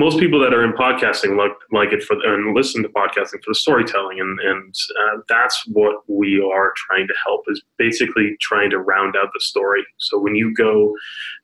most 0.00 0.18
people 0.18 0.40
that 0.40 0.54
are 0.54 0.64
in 0.64 0.72
podcasting 0.72 1.36
like 1.36 1.52
like 1.72 1.92
it 1.92 2.02
for 2.02 2.16
and 2.24 2.56
listen 2.56 2.82
to 2.82 2.88
podcasting 2.88 3.42
for 3.44 3.50
the 3.50 3.54
storytelling, 3.54 4.18
and 4.18 4.40
and 4.40 4.74
uh, 4.98 5.18
that's 5.28 5.62
what 5.66 5.96
we 6.08 6.40
are 6.40 6.72
trying 6.74 7.06
to 7.06 7.14
help 7.22 7.42
is 7.48 7.62
basically 7.76 8.34
trying 8.40 8.70
to 8.70 8.78
round 8.78 9.14
out 9.14 9.28
the 9.34 9.40
story. 9.40 9.84
So 9.98 10.18
when 10.18 10.34
you 10.34 10.54
go 10.54 10.96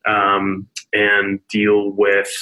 um, 0.09 0.67
and 0.95 1.39
deal 1.49 1.91
with 1.91 2.33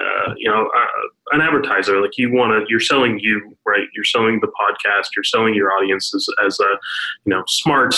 uh, 0.00 0.34
you 0.36 0.48
know 0.48 0.70
uh, 0.76 1.32
an 1.32 1.40
advertiser, 1.40 2.00
like 2.00 2.16
you 2.18 2.32
want 2.32 2.52
to, 2.52 2.64
you're 2.70 2.78
selling 2.78 3.18
you 3.18 3.56
right, 3.66 3.88
you're 3.94 4.04
selling 4.04 4.38
the 4.40 4.52
podcast, 4.60 5.08
you're 5.16 5.24
selling 5.24 5.54
your 5.54 5.72
audience 5.72 6.14
as, 6.14 6.28
as 6.46 6.60
a 6.60 6.78
you 7.24 7.30
know 7.30 7.42
smart 7.48 7.96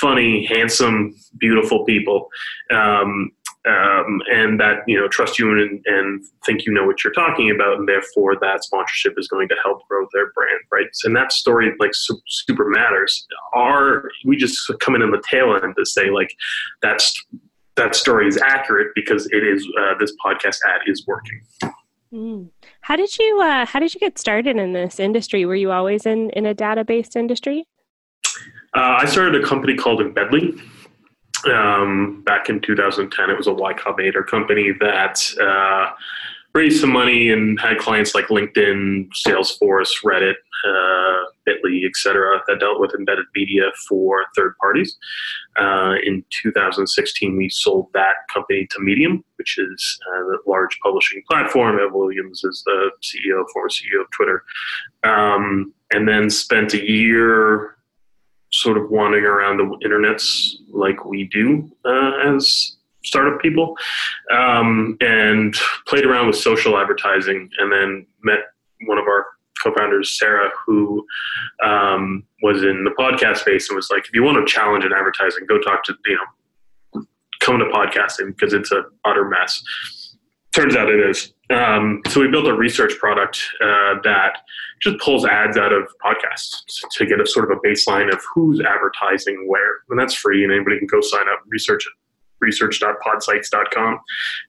funny, 0.00 0.46
handsome, 0.46 1.14
beautiful 1.38 1.84
people. 1.84 2.28
Um, 2.70 3.30
um, 3.66 4.20
and 4.30 4.60
that 4.60 4.78
you 4.86 4.98
know 4.98 5.08
trust 5.08 5.38
you 5.38 5.50
and, 5.50 5.82
and 5.86 6.24
think 6.46 6.64
you 6.64 6.72
know 6.72 6.86
what 6.86 7.02
you're 7.02 7.12
talking 7.12 7.50
about, 7.50 7.78
and 7.78 7.88
therefore 7.88 8.36
that 8.40 8.64
sponsorship 8.64 9.14
is 9.18 9.28
going 9.28 9.48
to 9.48 9.56
help 9.62 9.86
grow 9.88 10.06
their 10.12 10.32
brand, 10.32 10.60
right? 10.72 10.86
And 11.04 11.14
that 11.16 11.32
story 11.32 11.72
like 11.78 11.94
su- 11.94 12.20
super 12.28 12.68
matters. 12.68 13.26
Our 13.54 14.10
we 14.24 14.36
just 14.36 14.60
come 14.80 14.94
in 14.94 15.02
on 15.02 15.10
the 15.10 15.22
tail 15.28 15.58
end 15.62 15.74
to 15.76 15.84
say 15.84 16.10
like 16.10 16.30
that's 16.82 17.24
that 17.76 17.94
story 17.94 18.28
is 18.28 18.36
accurate 18.38 18.88
because 18.94 19.26
it 19.32 19.46
is 19.46 19.66
uh, 19.80 19.94
this 19.98 20.12
podcast 20.24 20.58
ad 20.66 20.82
is 20.86 21.04
working. 21.06 21.40
Mm. 22.12 22.50
How 22.80 22.96
did 22.96 23.18
you 23.18 23.40
uh, 23.42 23.66
How 23.66 23.80
did 23.80 23.92
you 23.92 24.00
get 24.00 24.18
started 24.18 24.56
in 24.56 24.72
this 24.72 25.00
industry? 25.00 25.44
Were 25.44 25.56
you 25.56 25.72
always 25.72 26.06
in 26.06 26.30
in 26.30 26.46
a 26.46 26.54
database 26.54 27.16
industry? 27.16 27.66
Uh, 28.74 28.98
I 29.00 29.06
started 29.06 29.42
a 29.42 29.46
company 29.46 29.74
called 29.74 30.00
Embedly 30.00 30.60
um, 31.46 32.22
back 32.24 32.48
in 32.48 32.60
2010. 32.60 33.30
It 33.30 33.36
was 33.36 33.46
a 33.46 33.52
Y 33.52 33.74
Combinator 33.74 34.26
company 34.26 34.72
that 34.80 35.20
uh, 35.40 35.92
raised 36.54 36.80
some 36.80 36.92
money 36.92 37.30
and 37.30 37.60
had 37.60 37.78
clients 37.78 38.14
like 38.14 38.26
LinkedIn, 38.26 39.08
Salesforce, 39.26 40.02
Reddit, 40.04 40.34
uh, 40.66 41.24
Bitly, 41.46 41.86
etc. 41.86 42.40
that 42.46 42.60
dealt 42.60 42.80
with 42.80 42.94
embedded 42.94 43.26
media 43.34 43.70
for 43.88 44.24
third 44.36 44.56
parties. 44.60 44.96
Uh, 45.56 45.94
in 46.04 46.24
2016, 46.42 47.36
we 47.36 47.48
sold 47.48 47.88
that 47.94 48.14
company 48.32 48.66
to 48.70 48.80
Medium, 48.80 49.24
which 49.36 49.58
is 49.58 49.98
uh, 50.08 50.24
the 50.24 50.38
large 50.46 50.78
publishing 50.82 51.22
platform. 51.30 51.78
Ev 51.78 51.92
Williams 51.92 52.42
is 52.44 52.62
the 52.66 52.90
CEO, 53.02 53.44
former 53.52 53.68
CEO 53.68 54.00
of 54.00 54.10
Twitter, 54.10 54.42
um, 55.04 55.72
and 55.92 56.08
then 56.08 56.28
spent 56.28 56.74
a 56.74 56.90
year 56.90 57.77
sort 58.50 58.78
of 58.78 58.90
wandering 58.90 59.24
around 59.24 59.58
the 59.58 59.64
internets 59.86 60.54
like 60.70 61.04
we 61.04 61.24
do 61.24 61.70
uh, 61.84 62.12
as 62.24 62.76
startup 63.04 63.40
people 63.40 63.76
um, 64.32 64.96
and 65.00 65.54
played 65.86 66.04
around 66.04 66.26
with 66.26 66.36
social 66.36 66.78
advertising 66.78 67.48
and 67.58 67.72
then 67.72 68.06
met 68.22 68.40
one 68.86 68.98
of 68.98 69.04
our 69.04 69.26
co-founders 69.62 70.18
sarah 70.18 70.50
who 70.66 71.04
um, 71.64 72.24
was 72.42 72.62
in 72.62 72.84
the 72.84 72.90
podcast 72.98 73.38
space 73.38 73.68
and 73.68 73.76
was 73.76 73.90
like 73.90 74.04
if 74.04 74.10
you 74.14 74.22
want 74.22 74.36
to 74.36 74.52
challenge 74.52 74.84
in 74.84 74.92
advertising 74.92 75.44
go 75.48 75.58
talk 75.58 75.84
to 75.84 75.94
you 76.06 76.14
know 76.14 76.22
come 77.40 77.58
to 77.58 77.64
podcasting 77.66 78.28
because 78.28 78.52
it's 78.52 78.70
an 78.72 78.84
utter 79.04 79.28
mess. 79.28 79.62
Turns 80.54 80.76
out 80.76 80.90
it 80.90 81.00
is 81.00 81.32
um, 81.50 82.02
so 82.08 82.20
we 82.20 82.28
built 82.28 82.46
a 82.46 82.54
research 82.54 82.98
product 82.98 83.40
uh, 83.62 83.94
that 84.04 84.40
just 84.82 84.98
pulls 84.98 85.24
ads 85.24 85.56
out 85.56 85.72
of 85.72 85.88
podcasts 86.04 86.80
to 86.92 87.06
get 87.06 87.20
a 87.20 87.26
sort 87.26 87.50
of 87.50 87.56
a 87.56 87.60
baseline 87.66 88.12
of 88.12 88.20
who's 88.34 88.60
advertising 88.60 89.46
where. 89.48 89.78
And 89.90 89.98
that's 89.98 90.14
free, 90.14 90.44
and 90.44 90.52
anybody 90.52 90.78
can 90.78 90.86
go 90.86 91.00
sign 91.00 91.28
up, 91.32 91.40
research 91.46 91.86
it, 91.86 91.92
research.podsights.com. 92.40 94.00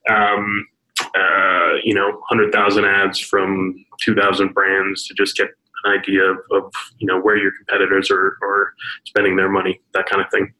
Um, 0.09 0.67
uh, 1.15 1.75
you 1.83 1.93
know, 1.93 2.09
100,000 2.29 2.85
ads 2.85 3.19
from 3.19 3.85
2,000 4.01 4.53
brands 4.53 5.07
to 5.07 5.13
just 5.13 5.37
get 5.37 5.49
an 5.85 5.97
idea 5.97 6.23
of, 6.23 6.37
of 6.51 6.73
you 6.97 7.07
know, 7.07 7.19
where 7.19 7.37
your 7.37 7.51
competitors 7.57 8.11
are, 8.11 8.37
are 8.43 8.73
spending 9.05 9.35
their 9.35 9.49
money, 9.49 9.79
that 9.93 10.05
kind 10.07 10.21
of 10.21 10.29
thing. 10.31 10.53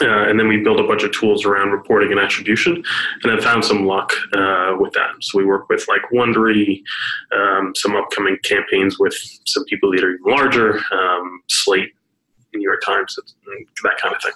Uh, 0.00 0.28
and 0.28 0.38
then 0.38 0.48
we 0.48 0.58
built 0.58 0.80
a 0.80 0.84
bunch 0.84 1.02
of 1.02 1.12
tools 1.12 1.44
around 1.44 1.70
reporting 1.70 2.10
and 2.10 2.20
attribution, 2.20 2.82
and 3.22 3.32
have 3.32 3.42
found 3.42 3.64
some 3.64 3.86
luck 3.86 4.12
uh, 4.34 4.74
with 4.78 4.92
that. 4.92 5.10
So 5.20 5.38
we 5.38 5.44
work 5.44 5.68
with 5.68 5.86
like 5.88 6.02
Wondery, 6.12 6.82
um, 7.34 7.72
some 7.74 7.96
upcoming 7.96 8.36
campaigns 8.44 8.98
with 8.98 9.14
some 9.46 9.64
people 9.64 9.90
that 9.92 10.04
are 10.04 10.14
even 10.14 10.32
larger, 10.32 10.78
um, 10.92 11.42
Slate, 11.48 11.92
New 12.54 12.62
York 12.62 12.82
Times, 12.84 13.16
that 13.16 13.98
kind 14.00 14.14
of 14.14 14.22
thing. 14.22 14.32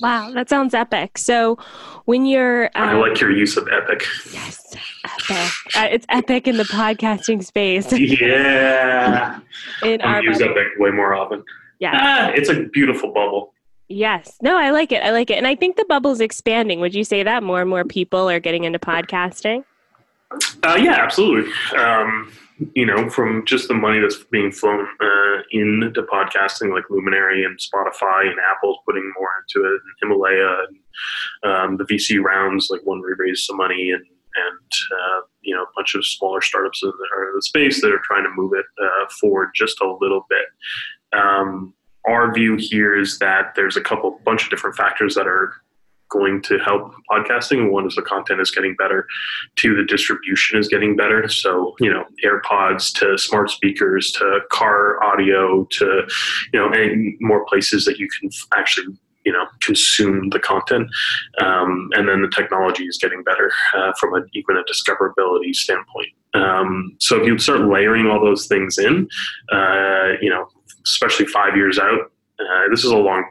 Wow, 0.00 0.30
that 0.32 0.48
sounds 0.48 0.72
epic. 0.72 1.18
So 1.18 1.58
when 2.06 2.24
you're, 2.24 2.66
um, 2.74 2.88
I 2.88 2.92
like 2.94 3.20
your 3.20 3.30
use 3.30 3.56
of 3.56 3.68
epic. 3.68 4.06
Yes, 4.32 4.74
epic. 5.04 5.52
Uh, 5.76 5.88
it's 5.90 6.06
epic 6.08 6.48
in 6.48 6.56
the 6.56 6.64
podcasting 6.64 7.44
space. 7.44 7.92
yeah, 8.20 9.40
in 9.82 10.00
I 10.00 10.20
use 10.20 10.40
epic 10.40 10.68
way 10.78 10.90
more 10.90 11.14
often. 11.14 11.44
Yeah, 11.80 11.92
ah, 11.94 12.30
it's 12.34 12.48
a 12.48 12.64
beautiful 12.72 13.12
bubble. 13.12 13.52
Yes. 13.90 14.38
No, 14.40 14.56
I 14.56 14.70
like 14.70 14.92
it. 14.92 15.02
I 15.02 15.10
like 15.10 15.30
it. 15.30 15.36
And 15.36 15.48
I 15.48 15.56
think 15.56 15.76
the 15.76 15.84
bubble's 15.84 16.20
expanding. 16.20 16.78
Would 16.78 16.94
you 16.94 17.02
say 17.02 17.24
that 17.24 17.42
more 17.42 17.60
and 17.60 17.68
more 17.68 17.84
people 17.84 18.30
are 18.30 18.38
getting 18.38 18.62
into 18.62 18.78
podcasting? 18.78 19.64
Uh, 20.62 20.78
yeah, 20.80 20.94
absolutely. 20.94 21.50
Um, 21.76 22.32
you 22.76 22.86
know, 22.86 23.10
from 23.10 23.44
just 23.46 23.66
the 23.66 23.74
money 23.74 23.98
that's 23.98 24.22
being 24.30 24.52
flown 24.52 24.86
uh, 25.00 25.42
into 25.50 26.02
podcasting, 26.02 26.72
like 26.72 26.84
Luminary 26.88 27.44
and 27.44 27.58
Spotify 27.58 28.30
and 28.30 28.38
Apple's 28.38 28.78
putting 28.86 29.12
more 29.18 29.30
into 29.40 29.66
it, 29.66 29.80
and 29.82 29.94
Himalaya, 30.00 30.56
and 31.42 31.52
um, 31.52 31.76
the 31.78 31.84
VC 31.84 32.22
rounds, 32.22 32.68
like 32.70 32.82
one 32.84 33.00
we 33.00 33.12
raised 33.18 33.44
some 33.44 33.56
money, 33.56 33.90
and 33.90 34.04
and 34.04 34.70
uh, 34.92 35.20
you 35.40 35.52
know, 35.52 35.62
a 35.62 35.72
bunch 35.74 35.96
of 35.96 36.06
smaller 36.06 36.40
startups 36.40 36.80
in 36.84 36.90
the, 36.90 37.22
in 37.22 37.32
the 37.34 37.42
space 37.42 37.80
that 37.80 37.92
are 37.92 38.02
trying 38.04 38.22
to 38.22 38.30
move 38.36 38.52
it 38.52 38.66
uh, 38.80 39.06
forward 39.20 39.50
just 39.52 39.80
a 39.80 39.96
little 40.00 40.26
bit. 40.28 40.46
Um, 41.12 41.74
our 42.06 42.32
view 42.32 42.56
here 42.56 42.98
is 42.98 43.18
that 43.18 43.52
there's 43.56 43.76
a 43.76 43.80
couple 43.80 44.18
bunch 44.24 44.44
of 44.44 44.50
different 44.50 44.76
factors 44.76 45.14
that 45.14 45.26
are 45.26 45.52
going 46.10 46.42
to 46.42 46.58
help 46.58 46.92
podcasting. 47.10 47.70
One 47.70 47.86
is 47.86 47.94
the 47.94 48.02
content 48.02 48.40
is 48.40 48.50
getting 48.50 48.74
better. 48.74 49.06
Two, 49.56 49.76
the 49.76 49.84
distribution 49.84 50.58
is 50.58 50.68
getting 50.68 50.96
better. 50.96 51.28
So, 51.28 51.74
you 51.80 51.90
know, 51.90 52.04
AirPods 52.24 52.92
to 52.98 53.16
smart 53.16 53.50
speakers 53.50 54.10
to 54.12 54.40
car 54.50 55.02
audio 55.02 55.66
to, 55.70 56.02
you 56.52 56.60
know, 56.60 56.70
and 56.72 57.16
more 57.20 57.46
places 57.46 57.84
that 57.84 57.98
you 57.98 58.08
can 58.18 58.30
actually, 58.56 58.98
you 59.24 59.32
know, 59.32 59.46
consume 59.60 60.30
the 60.30 60.40
content. 60.40 60.88
Um, 61.40 61.90
and 61.92 62.08
then 62.08 62.22
the 62.22 62.32
technology 62.34 62.84
is 62.84 62.98
getting 62.98 63.22
better 63.22 63.52
uh, 63.76 63.92
from 63.98 64.14
a, 64.14 64.22
even 64.32 64.56
a 64.56 64.64
discoverability 64.64 65.54
standpoint. 65.54 66.08
Um, 66.34 66.96
so 67.00 67.20
if 67.20 67.26
you 67.26 67.38
start 67.38 67.62
layering 67.62 68.06
all 68.06 68.24
those 68.24 68.46
things 68.46 68.78
in, 68.78 69.08
uh, 69.52 70.12
you 70.20 70.30
know, 70.30 70.46
especially 70.86 71.26
five 71.26 71.56
years 71.56 71.78
out. 71.78 72.12
Uh, 72.40 72.68
this 72.70 72.84
is 72.84 72.90
a 72.90 72.96
long 72.96 73.24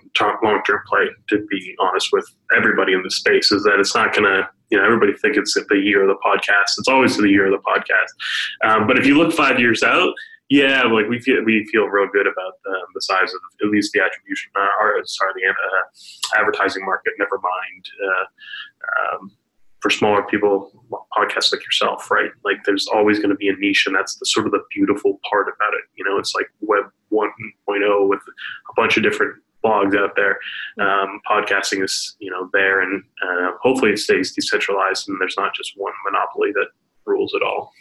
long 0.43 0.61
term 0.65 0.79
play. 0.87 1.07
To 1.29 1.45
be 1.49 1.75
honest 1.79 2.09
with 2.11 2.27
everybody 2.55 2.93
in 2.93 3.01
the 3.01 3.09
space, 3.09 3.51
is 3.51 3.63
that 3.63 3.79
it's 3.79 3.95
not 3.95 4.13
going 4.13 4.25
to 4.25 4.47
you 4.69 4.77
know 4.77 4.85
everybody 4.85 5.13
think 5.13 5.35
it's 5.35 5.55
the 5.55 5.75
year 5.75 6.03
of 6.03 6.09
the 6.09 6.21
podcast. 6.23 6.77
It's 6.77 6.87
always 6.87 7.17
the 7.17 7.27
year 7.27 7.51
of 7.51 7.59
the 7.59 7.65
podcast. 7.67 8.69
Um, 8.69 8.87
but 8.87 8.99
if 8.99 9.05
you 9.05 9.17
look 9.17 9.33
five 9.33 9.59
years 9.59 9.81
out, 9.81 10.13
yeah, 10.49 10.83
like 10.83 11.07
we 11.07 11.19
feel 11.19 11.43
we 11.43 11.65
feel 11.71 11.85
real 11.85 12.07
good 12.07 12.27
about 12.27 12.53
the, 12.63 12.77
the 12.93 13.01
size 13.01 13.33
of 13.33 13.39
at 13.63 13.71
least 13.71 13.93
the 13.93 14.01
attribution, 14.01 14.51
uh, 14.55 14.67
or 14.79 15.01
sorry, 15.05 15.33
the 15.35 15.49
uh, 15.49 16.39
advertising 16.39 16.85
market. 16.85 17.13
Never 17.17 17.39
mind. 17.39 17.85
Uh, 18.03 19.15
um, 19.15 19.31
for 19.81 19.89
smaller 19.89 20.23
people, 20.23 20.71
podcasts 21.17 21.51
like 21.51 21.63
yourself, 21.63 22.11
right? 22.11 22.31
Like 22.43 22.57
there's 22.65 22.87
always 22.93 23.17
going 23.19 23.29
to 23.29 23.35
be 23.35 23.49
a 23.49 23.55
niche, 23.55 23.85
and 23.87 23.95
that's 23.95 24.15
the 24.15 24.25
sort 24.25 24.45
of 24.45 24.51
the 24.51 24.63
beautiful 24.73 25.19
part 25.29 25.47
about 25.47 25.73
it. 25.73 25.81
You 25.95 26.03
know, 26.03 26.17
it's 26.17 26.35
like 26.35 26.47
Web 26.61 26.85
1.0 27.11 28.09
with 28.09 28.19
a 28.19 28.73
bunch 28.75 28.97
of 28.97 29.03
different 29.03 29.35
blogs 29.63 29.97
out 29.97 30.15
there. 30.15 30.39
Um, 30.79 31.21
podcasting 31.29 31.83
is, 31.83 32.15
you 32.19 32.31
know, 32.31 32.49
there, 32.53 32.81
and 32.81 33.03
uh, 33.25 33.51
hopefully 33.61 33.91
it 33.91 33.99
stays 33.99 34.33
decentralized, 34.33 35.07
and 35.07 35.19
there's 35.19 35.35
not 35.37 35.53
just 35.53 35.73
one 35.75 35.93
monopoly 36.05 36.51
that 36.53 36.67
rules 37.05 37.33
it 37.33 37.41
all. 37.41 37.71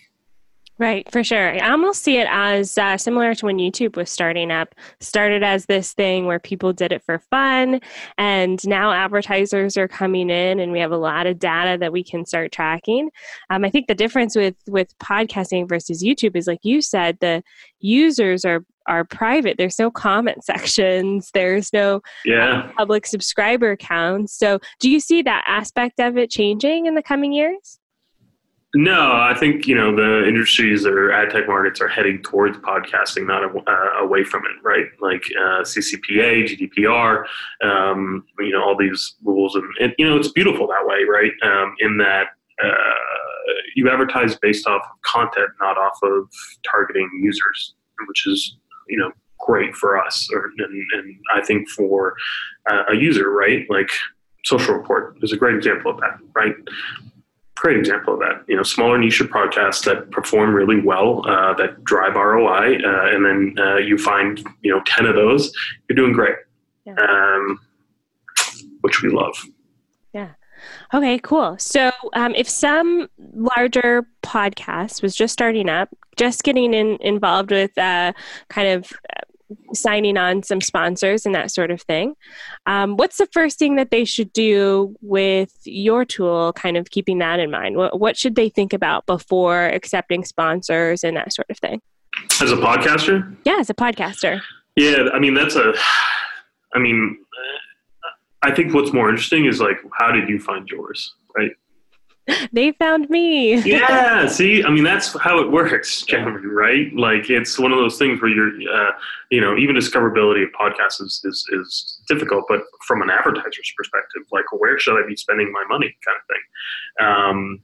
Right, 0.78 1.10
for 1.10 1.24
sure. 1.24 1.60
I 1.60 1.70
almost 1.70 2.04
see 2.04 2.18
it 2.18 2.28
as 2.30 2.78
uh, 2.78 2.96
similar 2.96 3.34
to 3.34 3.46
when 3.46 3.58
YouTube 3.58 3.96
was 3.96 4.10
starting 4.10 4.52
up. 4.52 4.76
Started 5.00 5.42
as 5.42 5.66
this 5.66 5.92
thing 5.92 6.26
where 6.26 6.38
people 6.38 6.72
did 6.72 6.92
it 6.92 7.02
for 7.02 7.18
fun, 7.18 7.80
and 8.16 8.64
now 8.64 8.92
advertisers 8.92 9.76
are 9.76 9.88
coming 9.88 10.30
in, 10.30 10.60
and 10.60 10.70
we 10.70 10.78
have 10.78 10.92
a 10.92 10.96
lot 10.96 11.26
of 11.26 11.40
data 11.40 11.78
that 11.78 11.92
we 11.92 12.04
can 12.04 12.24
start 12.24 12.52
tracking. 12.52 13.10
Um, 13.50 13.64
I 13.64 13.70
think 13.70 13.88
the 13.88 13.94
difference 13.96 14.36
with 14.36 14.54
with 14.68 14.96
podcasting 14.98 15.68
versus 15.68 16.00
YouTube 16.04 16.36
is, 16.36 16.46
like 16.46 16.60
you 16.62 16.80
said, 16.80 17.18
the 17.20 17.42
users 17.80 18.44
are 18.44 18.64
are 18.86 19.04
private. 19.04 19.56
There's 19.58 19.80
no 19.80 19.90
comment 19.90 20.44
sections. 20.44 21.30
There's 21.34 21.72
no 21.72 22.02
yeah. 22.24 22.62
um, 22.62 22.72
public 22.76 23.04
subscriber 23.04 23.74
counts. 23.74 24.32
So, 24.32 24.60
do 24.78 24.88
you 24.88 25.00
see 25.00 25.22
that 25.22 25.42
aspect 25.48 25.98
of 25.98 26.16
it 26.16 26.30
changing 26.30 26.86
in 26.86 26.94
the 26.94 27.02
coming 27.02 27.32
years? 27.32 27.80
No, 28.78 29.10
I 29.10 29.34
think 29.36 29.66
you 29.66 29.74
know 29.74 29.92
the 29.92 30.28
industries 30.28 30.86
or 30.86 31.10
ad 31.10 31.30
tech 31.30 31.48
markets 31.48 31.80
are 31.80 31.88
heading 31.88 32.22
towards 32.22 32.58
podcasting, 32.58 33.26
not 33.26 33.42
uh, 33.42 34.04
away 34.04 34.22
from 34.22 34.44
it, 34.44 34.52
right? 34.62 34.86
Like 35.00 35.24
uh, 35.36 35.62
CCPA, 35.62 36.44
GDPR, 36.46 37.24
um, 37.60 38.24
you 38.38 38.52
know, 38.52 38.62
all 38.62 38.76
these 38.76 39.16
rules, 39.24 39.56
and, 39.56 39.64
and, 39.80 39.92
you 39.98 40.08
know, 40.08 40.16
it's 40.16 40.30
beautiful 40.30 40.68
that 40.68 40.86
way, 40.86 41.02
right? 41.10 41.32
Um, 41.42 41.74
in 41.80 41.96
that 41.96 42.28
uh, 42.62 42.94
you 43.74 43.90
advertise 43.90 44.36
based 44.36 44.68
off 44.68 44.82
of 44.82 45.02
content, 45.02 45.50
not 45.60 45.76
off 45.76 45.98
of 46.04 46.28
targeting 46.62 47.10
users, 47.20 47.74
which 48.06 48.28
is 48.28 48.58
you 48.88 48.96
know 48.96 49.10
great 49.40 49.74
for 49.74 49.98
us, 49.98 50.28
or, 50.32 50.52
and, 50.56 50.86
and 50.92 51.16
I 51.34 51.44
think 51.44 51.68
for 51.68 52.14
uh, 52.70 52.84
a 52.90 52.94
user, 52.94 53.32
right? 53.32 53.68
Like 53.68 53.90
Social 54.44 54.74
Report 54.76 55.16
is 55.20 55.32
a 55.32 55.36
great 55.36 55.56
example 55.56 55.90
of 55.90 55.98
that, 55.98 56.20
right? 56.32 56.54
Great 57.60 57.76
example 57.76 58.14
of 58.14 58.20
that. 58.20 58.44
You 58.46 58.56
know, 58.56 58.62
smaller 58.62 58.98
niche 58.98 59.20
podcasts 59.20 59.84
that 59.84 60.10
perform 60.12 60.54
really 60.54 60.80
well, 60.80 61.28
uh, 61.28 61.54
that 61.54 61.82
drive 61.82 62.14
ROI, 62.14 62.76
uh, 62.84 63.08
and 63.08 63.24
then 63.24 63.54
uh, 63.58 63.76
you 63.78 63.98
find 63.98 64.38
you 64.62 64.72
know 64.72 64.80
ten 64.86 65.06
of 65.06 65.16
those, 65.16 65.52
you're 65.88 65.96
doing 65.96 66.12
great, 66.12 66.36
yeah. 66.84 66.94
um, 66.94 67.58
which 68.82 69.02
we 69.02 69.10
love. 69.10 69.36
Yeah. 70.12 70.30
Okay, 70.94 71.18
cool. 71.18 71.56
So, 71.58 71.90
um, 72.14 72.32
if 72.36 72.48
some 72.48 73.08
larger 73.34 74.06
podcast 74.22 75.02
was 75.02 75.16
just 75.16 75.32
starting 75.32 75.68
up, 75.68 75.88
just 76.16 76.44
getting 76.44 76.74
in, 76.74 76.96
involved 77.00 77.50
with 77.50 77.76
uh, 77.76 78.12
kind 78.48 78.68
of 78.68 78.92
signing 79.72 80.16
on 80.16 80.42
some 80.42 80.60
sponsors 80.60 81.24
and 81.26 81.34
that 81.34 81.50
sort 81.50 81.70
of 81.70 81.80
thing. 81.82 82.14
Um, 82.66 82.96
what's 82.96 83.18
the 83.18 83.26
first 83.32 83.58
thing 83.58 83.76
that 83.76 83.90
they 83.90 84.04
should 84.04 84.32
do 84.32 84.94
with 85.00 85.52
your 85.64 86.04
tool, 86.04 86.52
kind 86.54 86.76
of 86.76 86.90
keeping 86.90 87.18
that 87.18 87.40
in 87.40 87.50
mind? 87.50 87.76
What, 87.76 87.98
what 87.98 88.16
should 88.16 88.34
they 88.34 88.48
think 88.48 88.72
about 88.72 89.06
before 89.06 89.66
accepting 89.66 90.24
sponsors 90.24 91.04
and 91.04 91.16
that 91.16 91.32
sort 91.32 91.48
of 91.50 91.58
thing? 91.58 91.80
As 92.40 92.52
a 92.52 92.56
podcaster? 92.56 93.36
Yeah, 93.44 93.56
as 93.58 93.70
a 93.70 93.74
podcaster. 93.74 94.40
Yeah, 94.76 95.08
I 95.12 95.18
mean, 95.18 95.34
that's 95.34 95.56
a, 95.56 95.74
I 96.74 96.78
mean, 96.78 97.18
I 98.42 98.54
think 98.54 98.74
what's 98.74 98.92
more 98.92 99.08
interesting 99.08 99.46
is 99.46 99.60
like, 99.60 99.78
how 99.98 100.12
did 100.12 100.28
you 100.28 100.38
find 100.38 100.68
yours? 100.68 101.14
they 102.52 102.72
found 102.72 103.08
me. 103.10 103.56
yeah, 103.62 104.26
see, 104.26 104.62
I 104.64 104.70
mean, 104.70 104.84
that's 104.84 105.18
how 105.20 105.38
it 105.38 105.50
works, 105.50 106.02
generally, 106.08 106.46
right? 106.46 106.94
Like, 106.94 107.30
it's 107.30 107.58
one 107.58 107.72
of 107.72 107.78
those 107.78 107.98
things 107.98 108.20
where 108.20 108.30
you're, 108.30 108.52
uh, 108.72 108.92
you 109.30 109.40
know, 109.40 109.56
even 109.56 109.74
discoverability 109.76 110.44
of 110.44 110.50
podcasts 110.58 111.00
is, 111.00 111.20
is, 111.24 111.46
is, 111.52 112.00
difficult, 112.08 112.44
but 112.48 112.62
from 112.86 113.02
an 113.02 113.10
advertiser's 113.10 113.72
perspective, 113.76 114.22
like, 114.32 114.44
where 114.52 114.78
should 114.78 115.02
I 115.02 115.06
be 115.06 115.14
spending 115.14 115.52
my 115.52 115.62
money, 115.68 115.94
kind 116.04 116.16
of 116.16 116.24
thing. 116.26 116.42
Um, 117.06 117.60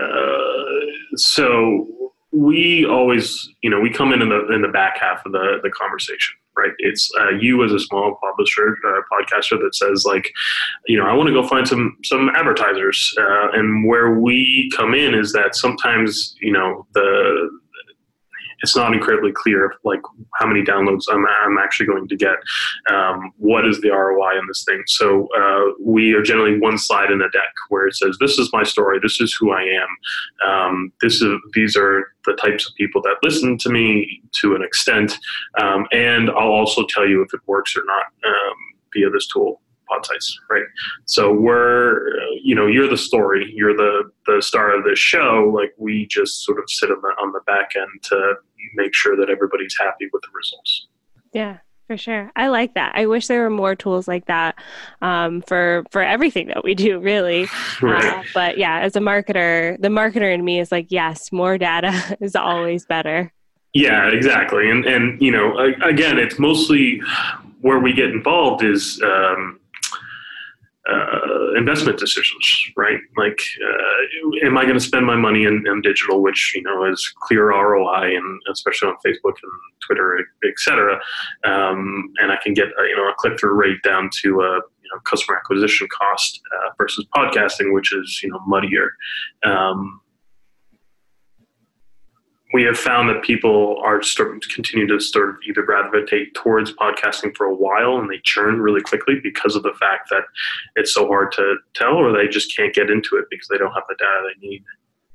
uh, 0.00 1.16
so 1.16 2.12
we 2.32 2.84
always, 2.84 3.48
you 3.62 3.70
know, 3.70 3.80
we 3.80 3.90
come 3.90 4.12
in 4.12 4.22
in 4.22 4.28
the 4.28 4.52
in 4.52 4.62
the 4.62 4.68
back 4.68 4.98
half 4.98 5.24
of 5.26 5.32
the 5.32 5.58
the 5.62 5.70
conversation, 5.70 6.34
right? 6.56 6.72
It's 6.78 7.10
uh, 7.20 7.30
you 7.30 7.64
as 7.64 7.72
a 7.72 7.80
small 7.80 8.18
publisher, 8.22 8.76
uh, 8.86 9.00
podcaster 9.12 9.58
that 9.60 9.74
says 9.74 10.04
like, 10.06 10.32
you 10.86 10.98
know, 10.98 11.06
I 11.06 11.12
want 11.12 11.28
to 11.28 11.32
go 11.32 11.46
find 11.46 11.66
some 11.66 11.96
some 12.04 12.30
advertisers, 12.30 13.14
uh, 13.18 13.50
and 13.52 13.86
where 13.86 14.18
we 14.18 14.70
come 14.76 14.94
in 14.94 15.14
is 15.14 15.32
that 15.32 15.54
sometimes 15.54 16.34
you 16.40 16.52
know 16.52 16.86
the 16.94 17.50
it's 18.62 18.76
not 18.76 18.94
incredibly 18.94 19.32
clear 19.32 19.74
like 19.84 20.00
how 20.38 20.46
many 20.46 20.62
downloads 20.62 21.04
I'm, 21.10 21.24
I'm 21.44 21.58
actually 21.58 21.86
going 21.86 22.08
to 22.08 22.16
get. 22.16 22.36
Um, 22.90 23.32
what 23.38 23.66
is 23.66 23.80
the 23.80 23.90
ROI 23.90 24.38
on 24.38 24.46
this 24.48 24.64
thing? 24.64 24.82
So 24.86 25.28
uh, 25.38 25.72
we 25.80 26.12
are 26.14 26.22
generally 26.22 26.58
one 26.58 26.78
slide 26.78 27.10
in 27.10 27.20
a 27.22 27.30
deck 27.30 27.52
where 27.68 27.86
it 27.86 27.94
says, 27.94 28.16
"This 28.20 28.38
is 28.38 28.50
my 28.52 28.62
story. 28.62 28.98
This 29.02 29.20
is 29.20 29.36
who 29.38 29.52
I 29.52 29.62
am. 29.62 30.48
Um, 30.48 30.92
this 31.00 31.20
is 31.22 31.38
these 31.54 31.76
are 31.76 32.12
the 32.24 32.34
types 32.34 32.68
of 32.68 32.74
people 32.74 33.02
that 33.02 33.16
listen 33.22 33.58
to 33.58 33.68
me 33.68 34.22
to 34.40 34.54
an 34.54 34.62
extent, 34.62 35.18
um, 35.60 35.86
and 35.92 36.30
I'll 36.30 36.52
also 36.52 36.84
tell 36.88 37.08
you 37.08 37.22
if 37.22 37.32
it 37.32 37.40
works 37.46 37.76
or 37.76 37.82
not 37.86 38.06
um, 38.26 38.56
via 38.92 39.10
this 39.10 39.26
tool." 39.26 39.60
pod 39.86 40.02
Podsights, 40.02 40.32
right? 40.50 40.64
So 41.04 41.32
we're, 41.32 42.08
you 42.42 42.54
know, 42.54 42.66
you're 42.66 42.88
the 42.88 42.96
story, 42.96 43.52
you're 43.54 43.76
the 43.76 44.10
the 44.26 44.42
star 44.42 44.76
of 44.76 44.84
this 44.84 44.98
show. 44.98 45.50
Like 45.54 45.74
we 45.78 46.06
just 46.06 46.44
sort 46.44 46.58
of 46.58 46.68
sit 46.68 46.90
on 46.90 47.00
the 47.02 47.08
on 47.20 47.32
the 47.32 47.40
back 47.46 47.72
end 47.76 48.02
to 48.04 48.34
make 48.74 48.94
sure 48.94 49.16
that 49.16 49.30
everybody's 49.30 49.76
happy 49.78 50.08
with 50.12 50.22
the 50.22 50.28
results. 50.34 50.88
Yeah, 51.32 51.58
for 51.86 51.96
sure. 51.96 52.32
I 52.34 52.48
like 52.48 52.74
that. 52.74 52.92
I 52.94 53.06
wish 53.06 53.26
there 53.26 53.42
were 53.42 53.50
more 53.50 53.74
tools 53.74 54.08
like 54.08 54.26
that 54.26 54.56
um, 55.02 55.42
for 55.42 55.84
for 55.90 56.02
everything 56.02 56.48
that 56.48 56.64
we 56.64 56.74
do, 56.74 56.98
really. 56.98 57.48
Right. 57.82 58.04
Uh, 58.04 58.22
but 58.32 58.58
yeah, 58.58 58.80
as 58.80 58.96
a 58.96 59.00
marketer, 59.00 59.80
the 59.80 59.88
marketer 59.88 60.32
in 60.32 60.44
me 60.44 60.60
is 60.60 60.72
like, 60.72 60.86
yes, 60.88 61.30
more 61.30 61.58
data 61.58 62.16
is 62.20 62.34
always 62.34 62.86
better. 62.86 63.30
Yeah, 63.74 64.08
exactly. 64.08 64.70
And 64.70 64.86
and 64.86 65.20
you 65.20 65.30
know, 65.30 65.58
again, 65.82 66.18
it's 66.18 66.38
mostly 66.38 67.02
where 67.60 67.78
we 67.78 67.92
get 67.92 68.10
involved 68.10 68.62
is 68.62 69.00
um, 69.02 69.60
uh, 70.90 71.52
investment 71.56 71.98
decisions, 71.98 72.64
right? 72.76 72.98
Like, 73.16 73.40
uh, 73.62 74.46
am 74.46 74.56
I 74.56 74.62
going 74.62 74.74
to 74.74 74.80
spend 74.80 75.06
my 75.06 75.16
money 75.16 75.44
in, 75.44 75.64
in, 75.66 75.82
digital, 75.82 76.22
which 76.22 76.52
you 76.54 76.62
know 76.62 76.84
is 76.84 77.12
clear 77.22 77.50
ROI, 77.50 78.16
and 78.16 78.40
especially 78.50 78.88
on 78.88 78.94
Facebook 79.04 79.34
and 79.42 79.52
Twitter, 79.86 80.18
etc. 80.48 81.00
Um, 81.44 82.12
and 82.18 82.30
I 82.30 82.36
can 82.42 82.54
get 82.54 82.68
uh, 82.78 82.82
you 82.84 82.96
know 82.96 83.08
a 83.08 83.14
click 83.18 83.38
through 83.38 83.54
rate 83.54 83.82
down 83.82 84.10
to 84.22 84.40
a 84.40 84.54
you 84.54 84.90
know 84.92 85.00
customer 85.04 85.38
acquisition 85.38 85.88
cost 85.88 86.40
uh, 86.54 86.70
versus 86.78 87.06
podcasting, 87.14 87.72
which 87.72 87.92
is 87.92 88.20
you 88.22 88.30
know 88.30 88.40
muddier. 88.46 88.92
Um, 89.44 90.00
we 92.56 92.62
have 92.62 92.78
found 92.78 93.06
that 93.10 93.20
people 93.20 93.78
are 93.84 94.02
start, 94.02 94.42
continue 94.48 94.86
to 94.86 94.98
sort 94.98 95.28
of 95.28 95.36
either 95.46 95.62
gravitate 95.62 96.32
towards 96.32 96.72
podcasting 96.72 97.36
for 97.36 97.44
a 97.44 97.54
while 97.54 97.98
and 97.98 98.08
they 98.08 98.18
churn 98.24 98.62
really 98.62 98.80
quickly 98.80 99.16
because 99.22 99.54
of 99.56 99.62
the 99.62 99.74
fact 99.78 100.08
that 100.08 100.22
it's 100.74 100.94
so 100.94 101.06
hard 101.06 101.30
to 101.32 101.56
tell, 101.74 101.96
or 101.96 102.16
they 102.16 102.26
just 102.26 102.56
can't 102.56 102.74
get 102.74 102.88
into 102.88 103.16
it 103.16 103.26
because 103.30 103.46
they 103.48 103.58
don't 103.58 103.74
have 103.74 103.82
the 103.90 103.94
data 103.98 104.30
they 104.40 104.48
need. 104.48 104.64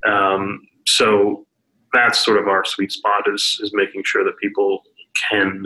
Um, 0.05 0.67
so 0.85 1.47
that's 1.93 2.23
sort 2.23 2.37
of 2.37 2.47
our 2.47 2.63
sweet 2.63 2.91
spot 2.91 3.23
is 3.33 3.59
is 3.63 3.71
making 3.73 4.03
sure 4.05 4.23
that 4.23 4.37
people 4.37 4.83
can 5.27 5.65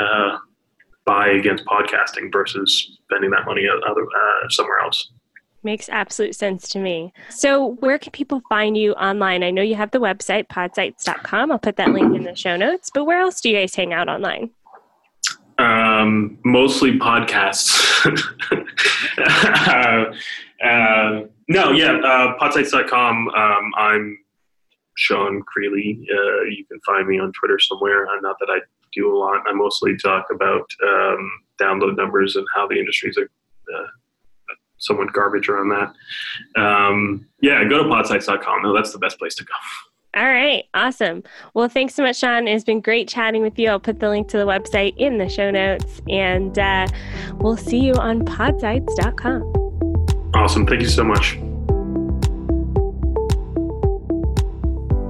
uh, 0.00 0.38
buy 1.04 1.28
against 1.28 1.64
podcasting 1.66 2.32
versus 2.32 2.98
spending 3.04 3.30
that 3.30 3.46
money 3.46 3.68
other, 3.68 4.02
uh, 4.02 4.48
somewhere 4.48 4.80
else. 4.80 5.12
Makes 5.64 5.88
absolute 5.88 6.36
sense 6.36 6.68
to 6.68 6.78
me. 6.78 7.12
So, 7.30 7.76
where 7.80 7.98
can 7.98 8.12
people 8.12 8.42
find 8.48 8.76
you 8.76 8.92
online? 8.92 9.42
I 9.42 9.50
know 9.50 9.62
you 9.62 9.74
have 9.76 9.90
the 9.90 9.98
website, 9.98 10.46
podsights.com. 10.48 11.50
I'll 11.50 11.58
put 11.58 11.76
that 11.76 11.90
link 11.90 12.14
in 12.14 12.24
the 12.24 12.36
show 12.36 12.56
notes, 12.56 12.90
but 12.92 13.04
where 13.04 13.20
else 13.20 13.40
do 13.40 13.48
you 13.48 13.56
guys 13.56 13.74
hang 13.74 13.94
out 13.94 14.08
online? 14.08 14.50
Um, 15.58 16.38
mostly 16.44 16.98
podcasts. 16.98 18.04
uh, 19.18 20.64
uh, 20.66 21.26
no, 21.48 21.70
yeah, 21.72 21.92
uh, 21.92 22.38
podsights.com. 22.38 23.28
Um, 23.28 23.72
I'm 23.76 24.18
Sean 24.96 25.42
Creeley. 25.42 26.00
Uh, 26.00 26.42
you 26.44 26.64
can 26.70 26.80
find 26.84 27.06
me 27.08 27.18
on 27.18 27.32
Twitter 27.32 27.58
somewhere. 27.58 28.06
I'm 28.08 28.22
Not 28.22 28.36
that 28.40 28.50
I 28.50 28.58
do 28.92 29.14
a 29.14 29.16
lot. 29.16 29.42
I 29.46 29.52
mostly 29.52 29.96
talk 29.96 30.26
about 30.30 30.66
um, 30.86 31.30
download 31.60 31.96
numbers 31.96 32.36
and 32.36 32.46
how 32.54 32.66
the 32.66 32.78
industries 32.78 33.16
are 33.18 33.30
uh, 33.74 33.86
somewhat 34.86 35.12
garbage 35.12 35.48
around 35.48 35.68
that. 35.70 36.60
Um, 36.60 37.26
yeah, 37.40 37.64
go 37.64 37.82
to 37.82 37.88
podsights.com. 37.88 38.62
No, 38.62 38.74
that's 38.74 38.92
the 38.92 38.98
best 38.98 39.18
place 39.18 39.34
to 39.36 39.44
go. 39.44 39.54
All 40.16 40.24
right, 40.24 40.64
awesome. 40.74 41.24
Well, 41.54 41.68
thanks 41.68 41.94
so 41.94 42.04
much, 42.04 42.18
Sean. 42.18 42.46
It's 42.46 42.62
been 42.62 42.80
great 42.80 43.08
chatting 43.08 43.42
with 43.42 43.58
you. 43.58 43.68
I'll 43.68 43.80
put 43.80 43.98
the 43.98 44.08
link 44.08 44.28
to 44.28 44.38
the 44.38 44.46
website 44.46 44.96
in 44.96 45.18
the 45.18 45.28
show 45.28 45.50
notes, 45.50 46.00
and 46.08 46.56
uh, 46.56 46.86
we'll 47.38 47.56
see 47.56 47.80
you 47.80 47.94
on 47.94 48.24
podsights.com. 48.24 49.42
Awesome. 50.34 50.66
Thank 50.66 50.82
you 50.82 50.88
so 50.88 51.02
much. 51.02 51.36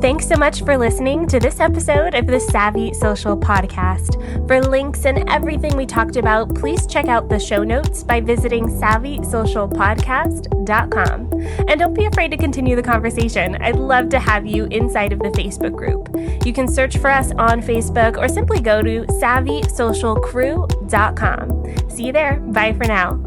Thanks 0.04 0.28
so 0.28 0.36
much 0.36 0.60
for 0.64 0.76
listening 0.76 1.26
to 1.28 1.40
this 1.40 1.60
episode 1.60 2.14
of 2.14 2.26
the 2.26 2.38
Savvy 2.38 2.92
Social 2.92 3.38
Podcast. 3.38 4.20
For 4.46 4.60
links 4.60 5.06
and 5.06 5.26
everything 5.30 5.78
we 5.78 5.86
talked 5.86 6.16
about, 6.16 6.54
please 6.54 6.86
check 6.86 7.06
out 7.06 7.30
the 7.30 7.38
show 7.38 7.64
notes 7.64 8.04
by 8.04 8.20
visiting 8.20 8.66
savvysocialpodcast.com. 8.66 11.32
And 11.70 11.80
don't 11.80 11.94
be 11.94 12.04
afraid 12.04 12.32
to 12.32 12.36
continue 12.36 12.76
the 12.76 12.82
conversation. 12.82 13.56
I'd 13.62 13.76
love 13.76 14.10
to 14.10 14.18
have 14.18 14.44
you 14.44 14.66
inside 14.66 15.14
of 15.14 15.20
the 15.20 15.30
Facebook 15.30 15.74
group. 15.74 16.10
You 16.44 16.52
can 16.52 16.68
search 16.68 16.98
for 16.98 17.08
us 17.08 17.32
on 17.38 17.62
Facebook 17.62 18.18
or 18.18 18.28
simply 18.28 18.60
go 18.60 18.82
to 18.82 19.04
savvysocialcrew.com. 19.04 21.88
See 21.88 22.04
you 22.04 22.12
there. 22.12 22.40
Bye 22.40 22.74
for 22.74 22.84
now. 22.84 23.23